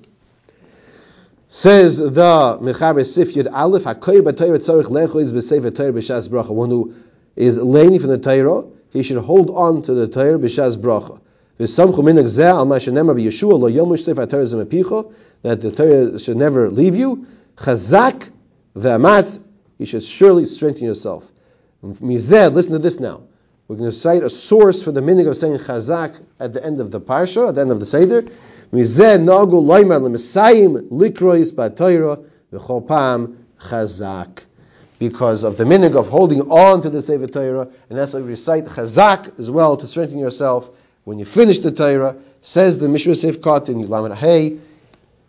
Says 1.53 1.97
the 1.97 2.57
Mechaber 2.61 3.05
Sif 3.05 3.33
Yud 3.33 3.51
Aleph 3.51 3.83
Hakoyer 3.83 4.21
B'Torah 4.21 4.55
Tzarich 4.55 4.85
Lecho 4.85 5.19
is 5.19 5.33
B'Sefer 5.33 5.75
Torah 5.75 5.91
B'Shas 5.91 6.29
Bracha. 6.29 6.51
One 6.51 6.69
who 6.69 6.95
is 7.35 7.57
learning 7.57 7.99
from 7.99 8.07
the 8.07 8.17
Torah, 8.17 8.67
he 8.91 9.03
should 9.03 9.17
hold 9.17 9.49
on 9.49 9.81
to 9.81 9.93
the 9.93 10.07
Torah 10.07 10.39
B'Shas 10.39 10.77
Bracha. 10.77 11.19
V'Samchu 11.59 11.97
Minag 11.97 12.23
Zeh 12.23 12.45
Al 12.45 12.65
Mashanemar 12.65 13.19
B'Yeshua 13.19 13.59
Lo 13.59 13.69
Yomush 13.69 14.05
Sefer 14.05 14.25
Torah 14.27 14.45
Zemepicha 14.45 15.13
that 15.41 15.59
the 15.59 15.71
Torah 15.71 16.17
should 16.17 16.37
never 16.37 16.69
leave 16.69 16.95
you. 16.95 17.27
Chazak 17.57 18.31
V'Amatz 18.77 19.41
you 19.77 19.85
should 19.85 20.03
surely 20.05 20.45
strengthen 20.45 20.85
yourself. 20.85 21.29
Mizeh, 21.83 22.53
listen 22.53 22.71
to 22.71 22.79
this 22.79 22.97
now. 22.97 23.23
We're 23.67 23.75
going 23.75 23.89
to 23.89 23.95
cite 23.95 24.23
a 24.23 24.29
source 24.29 24.81
for 24.83 24.93
the 24.93 25.01
meaning 25.01 25.27
of 25.27 25.35
saying 25.35 25.57
Chazak 25.57 26.17
at 26.39 26.53
the 26.53 26.63
end 26.63 26.79
of 26.79 26.91
the 26.91 27.01
parsha, 27.01 27.49
at 27.49 27.55
the 27.55 27.61
end 27.61 27.71
of 27.71 27.81
the 27.81 27.85
Seder. 27.85 28.25
Mizeh 28.71 29.19
nagu 29.19 29.61
loimer 29.61 29.99
lemesayim 29.99 30.89
likrois 30.89 31.51
batoira 31.53 32.23
v'chol 32.53 32.87
pam 32.87 33.45
chazak. 33.59 34.45
Because 34.97 35.43
of 35.43 35.57
the 35.57 35.63
minig 35.63 35.95
of 35.95 36.07
holding 36.09 36.41
on 36.51 36.81
to 36.83 36.89
the 36.89 37.01
Sefer 37.01 37.27
Torah, 37.27 37.67
and 37.89 37.97
that's 37.97 38.13
why 38.13 38.21
we 38.21 38.27
recite 38.27 38.65
chazak 38.65 39.39
as 39.39 39.49
well 39.49 39.75
to 39.75 39.87
strengthen 39.87 40.19
yourself. 40.19 40.69
When 41.03 41.17
you 41.17 41.25
finish 41.25 41.59
the 41.59 41.71
Torah, 41.71 42.15
says 42.41 42.77
the 42.77 42.87
Mishra 42.87 43.15
Sif 43.15 43.41
Kot 43.41 43.67
in 43.69 43.89
Lamed 43.89 44.13
Hey, 44.13 44.59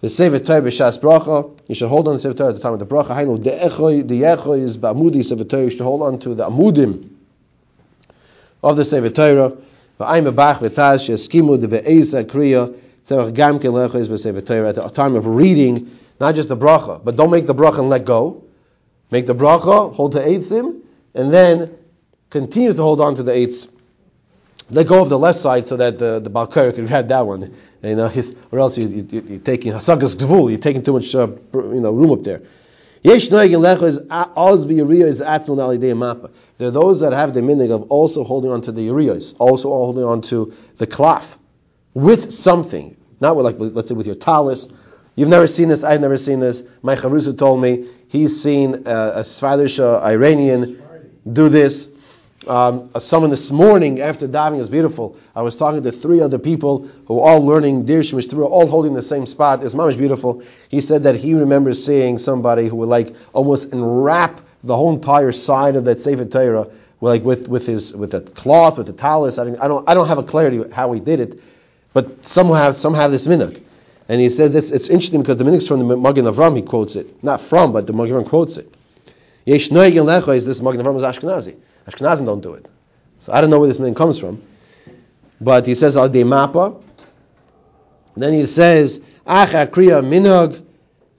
the 0.02 0.10
Sefer 0.10 0.38
Torah 0.38 0.60
b'shas 0.60 1.00
bracha, 1.00 1.58
you 1.66 1.74
should 1.74 1.88
hold 1.88 2.06
on 2.06 2.12
to 2.12 2.18
the 2.18 2.22
Sefer 2.22 2.34
Torah 2.34 2.50
at 2.50 2.56
the 2.56 2.60
time 2.60 2.74
of 2.74 2.78
the 2.78 2.86
bracha. 2.86 3.08
Hainu 3.08 3.38
de'echoy, 3.38 4.04
de'echoy 4.04 4.60
is 4.60 4.76
ba'amudi 4.76 5.24
Sefer 5.24 5.44
Torah, 5.44 5.64
you 5.64 5.70
should 5.70 5.80
hold 5.80 6.02
on 6.02 6.18
to 6.18 6.34
the 6.34 6.44
amudim 6.48 7.08
of 8.62 8.76
the 8.76 8.84
Sefer 8.84 9.08
Torah. 9.08 9.52
V'ayim 9.98 10.32
b'bach 10.32 10.58
v'taz 10.58 11.06
she'eskimu 11.06 11.56
de'be'eza 11.58 12.24
kriya, 12.24 12.74
at 13.10 14.74
the 14.74 14.90
time 14.94 15.14
of 15.16 15.26
reading, 15.26 15.98
not 16.20 16.34
just 16.34 16.48
the 16.48 16.56
bracha, 16.56 17.04
but 17.04 17.16
don't 17.16 17.30
make 17.30 17.46
the 17.46 17.54
bracha 17.54 17.78
and 17.78 17.88
let 17.88 18.04
go. 18.04 18.44
Make 19.10 19.26
the 19.26 19.34
bracha, 19.34 19.92
hold 19.94 20.12
to 20.12 20.18
eitzim, 20.18 20.80
and 21.14 21.32
then 21.32 21.76
continue 22.30 22.72
to 22.72 22.82
hold 22.82 23.00
on 23.00 23.16
to 23.16 23.22
the 23.22 23.32
eitz 23.32 23.68
let 24.70 24.86
go 24.86 25.02
of 25.02 25.08
the 25.10 25.18
left 25.18 25.38
side 25.38 25.66
so 25.66 25.76
that 25.76 25.98
the 25.98 26.20
the 26.20 26.30
Balkar 26.30 26.72
could 26.72 26.88
have 26.88 27.08
that 27.08 27.26
one. 27.26 27.54
You 27.82 27.96
know, 27.96 28.08
his, 28.08 28.34
or 28.50 28.60
else 28.60 28.78
you, 28.78 28.86
you, 28.88 29.22
you're 29.28 29.38
taking 29.40 29.72
Hasagas 29.72 30.16
Gvul, 30.16 30.50
you're 30.50 30.58
taking 30.58 30.82
too 30.82 30.94
much 30.94 31.14
uh, 31.14 31.28
you 31.52 31.80
know 31.80 31.92
room 31.92 32.12
up 32.12 32.22
there. 32.22 32.42
Yesh. 33.02 33.28
There 33.28 33.40
are 33.40 33.48
those 36.70 37.00
that 37.00 37.12
have 37.12 37.34
the 37.34 37.42
meaning 37.42 37.72
of 37.72 37.90
also 37.90 38.22
holding 38.22 38.52
on 38.52 38.60
to 38.62 38.72
the 38.72 38.86
uriahs, 38.86 39.34
also 39.38 39.68
holding 39.70 40.04
on 40.04 40.20
to 40.22 40.54
the 40.76 40.86
klaf 40.86 41.36
with 41.94 42.32
something, 42.32 42.96
not 43.20 43.36
with 43.36 43.44
like 43.44 43.56
let's 43.58 43.88
say 43.88 43.94
with 43.94 44.06
your 44.06 44.16
talis. 44.16 44.68
You've 45.14 45.28
never 45.28 45.46
seen 45.46 45.68
this. 45.68 45.84
I've 45.84 46.00
never 46.00 46.16
seen 46.16 46.40
this. 46.40 46.62
My 46.82 46.96
charusa 46.96 47.36
told 47.36 47.60
me 47.60 47.88
he's 48.08 48.42
seen 48.42 48.86
uh, 48.86 49.12
a 49.16 49.20
Svadish 49.20 49.78
uh, 49.78 50.00
Iranian 50.02 50.82
do 51.30 51.48
this. 51.48 51.88
Um, 52.46 52.90
someone 52.98 53.30
this 53.30 53.52
morning 53.52 54.00
after 54.00 54.26
diving 54.26 54.58
is 54.58 54.68
beautiful. 54.68 55.16
I 55.34 55.42
was 55.42 55.56
talking 55.56 55.82
to 55.82 55.92
three 55.92 56.20
other 56.20 56.38
people 56.38 56.88
who 57.06 57.20
are 57.20 57.34
all 57.34 57.46
learning 57.46 57.84
Dirshim 57.84 58.14
Mishtabura, 58.14 58.46
all 58.46 58.66
holding 58.66 58.94
the 58.94 59.02
same 59.02 59.26
spot. 59.26 59.62
It's 59.62 59.74
mamish 59.74 59.96
beautiful. 59.96 60.42
He 60.68 60.80
said 60.80 61.04
that 61.04 61.14
he 61.14 61.34
remembers 61.34 61.84
seeing 61.84 62.18
somebody 62.18 62.66
who 62.66 62.76
would 62.76 62.88
like 62.88 63.14
almost 63.32 63.70
enwrap 63.72 64.40
the 64.64 64.76
whole 64.76 64.92
entire 64.92 65.30
side 65.30 65.76
of 65.76 65.84
that 65.84 66.00
Sefer 66.00 66.24
Torah, 66.24 66.68
like 67.00 67.22
with, 67.22 67.48
with 67.48 67.66
his 67.66 67.94
with 67.94 68.14
a 68.14 68.20
cloth, 68.20 68.78
with 68.78 68.88
a 68.88 68.92
talus. 68.92 69.38
I 69.38 69.44
I 69.44 69.68
don't 69.68 69.88
I 69.88 69.94
don't 69.94 70.08
have 70.08 70.18
a 70.18 70.24
clarity 70.24 70.64
how 70.72 70.90
he 70.90 70.98
did 70.98 71.20
it, 71.20 71.40
but 71.92 72.24
some 72.24 72.48
have 72.52 72.76
some 72.76 72.94
have 72.94 73.10
this 73.10 73.26
minhag. 73.26 73.62
And 74.08 74.20
he 74.20 74.28
says 74.28 74.52
this, 74.52 74.70
it's 74.70 74.88
interesting 74.88 75.22
because 75.22 75.36
the 75.36 75.44
minhag's 75.44 75.66
from 75.66 75.86
the 75.86 75.96
Magen 75.96 76.24
Avram, 76.24 76.56
he 76.56 76.62
quotes 76.62 76.96
it. 76.96 77.22
Not 77.22 77.40
from, 77.40 77.72
but 77.72 77.86
the 77.86 77.92
Magen 77.92 78.16
Avram 78.16 78.28
quotes 78.28 78.56
it. 78.56 78.72
Yesh 79.44 79.70
Lecha 79.70 80.36
is 80.36 80.46
this 80.46 80.60
Magen 80.60 80.84
Avram 80.84 80.96
is 80.96 81.02
Ashkenazi. 81.02 81.56
Ashkenazim 81.86 82.26
don't 82.26 82.40
do 82.40 82.54
it. 82.54 82.66
So 83.18 83.32
I 83.32 83.40
don't 83.40 83.50
know 83.50 83.58
where 83.58 83.68
this 83.68 83.78
name 83.78 83.94
comes 83.94 84.18
from. 84.18 84.42
But 85.40 85.66
he 85.66 85.74
says 85.74 85.96
al 85.96 86.08
mapa. 86.08 86.80
Then 88.16 88.32
he 88.32 88.46
says 88.46 89.00
acha 89.26 89.66
kriya 89.66 90.02
minog 90.04 90.64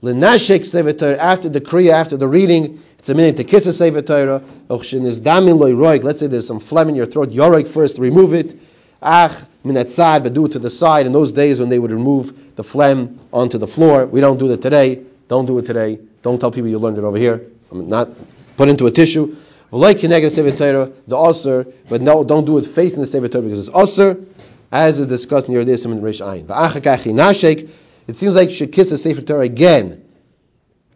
lenashek 0.02 0.64
sefer 0.64 1.14
after 1.14 1.48
the 1.48 1.60
kriya 1.60 1.92
after 1.92 2.16
the 2.16 2.28
reading. 2.28 2.82
It's 2.98 3.08
a 3.10 3.14
minute 3.14 3.36
to 3.36 3.44
kiss 3.44 3.66
a 3.66 4.02
Torah. 4.02 4.42
loy 4.68 4.76
roig. 4.76 6.02
Let's 6.02 6.20
say 6.20 6.26
there's 6.26 6.46
some 6.46 6.60
phlegm 6.60 6.88
in 6.88 6.94
your 6.94 7.06
throat. 7.06 7.30
Yoreg 7.30 7.68
first, 7.68 7.98
remove 7.98 8.32
it. 8.32 8.56
Ach 9.02 9.44
minat 9.64 9.88
side, 9.88 10.22
but 10.22 10.34
do 10.34 10.46
it 10.46 10.52
to 10.52 10.58
the 10.58 10.70
side. 10.70 11.06
In 11.06 11.12
those 11.12 11.32
days 11.32 11.58
when 11.60 11.68
they 11.68 11.78
would 11.78 11.90
remove 11.90 12.56
the 12.56 12.64
phlegm 12.64 13.18
onto 13.32 13.58
the 13.58 13.66
floor, 13.66 14.06
we 14.06 14.20
don't 14.20 14.38
do 14.38 14.48
that 14.48 14.62
today. 14.62 15.02
Don't 15.28 15.46
do 15.46 15.58
it 15.58 15.66
today. 15.66 15.98
Don't 16.22 16.38
tell 16.38 16.50
people 16.50 16.68
you 16.68 16.78
learned 16.78 16.98
it 16.98 17.04
over 17.04 17.18
here. 17.18 17.46
I'm 17.70 17.88
not 17.88 18.10
put 18.56 18.68
into 18.68 18.86
a 18.86 18.90
tissue. 18.90 19.36
Like 19.70 20.00
the 20.00 20.08
Osir, 20.08 21.72
but 21.88 22.00
no, 22.00 22.22
don't 22.22 22.44
do 22.44 22.58
it 22.58 22.66
facing 22.66 23.00
the 23.00 23.06
Sefer 23.06 23.26
Torah 23.28 23.42
because 23.42 23.66
it's 23.66 23.76
Osir, 23.76 24.24
as 24.70 25.00
is 25.00 25.08
discussed 25.08 25.48
in 25.48 25.54
Yerdesim 25.54 25.90
and 25.90 26.00
Rish 26.02 26.20
Ayin. 26.20 27.68
It 28.06 28.16
seems 28.16 28.36
like 28.36 28.50
you 28.50 28.54
should 28.54 28.70
kiss 28.70 28.90
the 28.90 28.98
Sefer 28.98 29.22
Torah 29.22 29.40
again. 29.40 30.04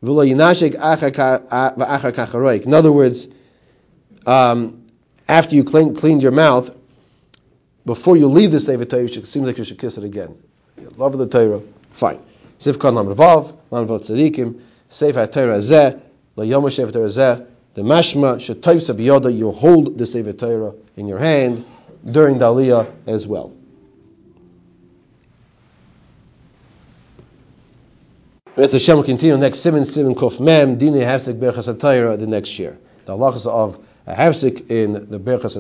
In 0.01 0.09
other 2.75 2.93
words, 2.93 3.27
um, 4.27 4.87
after 5.29 5.55
you 5.57 5.65
clean, 5.65 5.97
cleaned 5.97 6.23
your 6.23 6.31
mouth, 6.31 6.71
before 7.89 8.19
you 8.19 8.27
leave 8.27 8.51
the 8.51 8.61
Sefer 8.61 8.85
Torah, 8.85 9.05
it 9.05 9.27
seems 9.27 9.47
like 9.47 9.57
you 9.57 9.65
should 9.65 9.79
kiss 9.79 9.97
it 9.97 10.05
again. 10.05 10.37
Love 10.99 11.15
of 11.15 11.19
the 11.21 11.27
Torah, 11.27 11.63
fine. 11.91 12.21
Sifkan 12.59 12.93
Lam 12.93 13.07
Ravav, 13.07 13.57
Lam 13.71 13.89
Ravav 13.89 14.01
Tzadikim, 14.01 14.61
Sefer 14.91 15.27
Torah 15.27 15.57
Zeh, 15.57 15.99
La 16.37 16.45
Yom 16.45 16.71
Sefer 16.71 16.93
Torah 16.93 17.07
Zeh, 17.07 17.47
the 17.73 17.81
mashma 17.81 18.37
shetayvsa 18.37 18.95
biyoda, 18.95 19.35
you 19.35 19.51
hold 19.53 19.97
the 19.97 20.05
Sefer 20.05 20.35
Torah 20.35 20.75
in 20.97 21.09
your 21.09 21.19
hand 21.19 21.65
during 22.05 22.39
the 22.39 22.45
Aliyah 22.45 22.93
as 23.07 23.27
well. 23.27 23.55
With 28.55 28.73
Hashem 28.73 28.97
will 28.97 29.05
continue 29.05 29.39
next 29.39 29.61
seven 29.61 29.87
seven 29.87 30.15
kuf 30.15 30.41
mem 30.41 30.77
dine 30.77 30.93
hafsik 30.93 31.39
berchas 31.39 32.19
the 32.21 32.27
next 32.27 32.59
year. 32.59 32.77
The 33.07 33.15
halachas 33.17 33.47
of 33.47 33.83
a 34.07 34.15
hafsik 34.15 34.69
in 34.69 35.09
the 35.09 35.19
berchas 35.19 35.57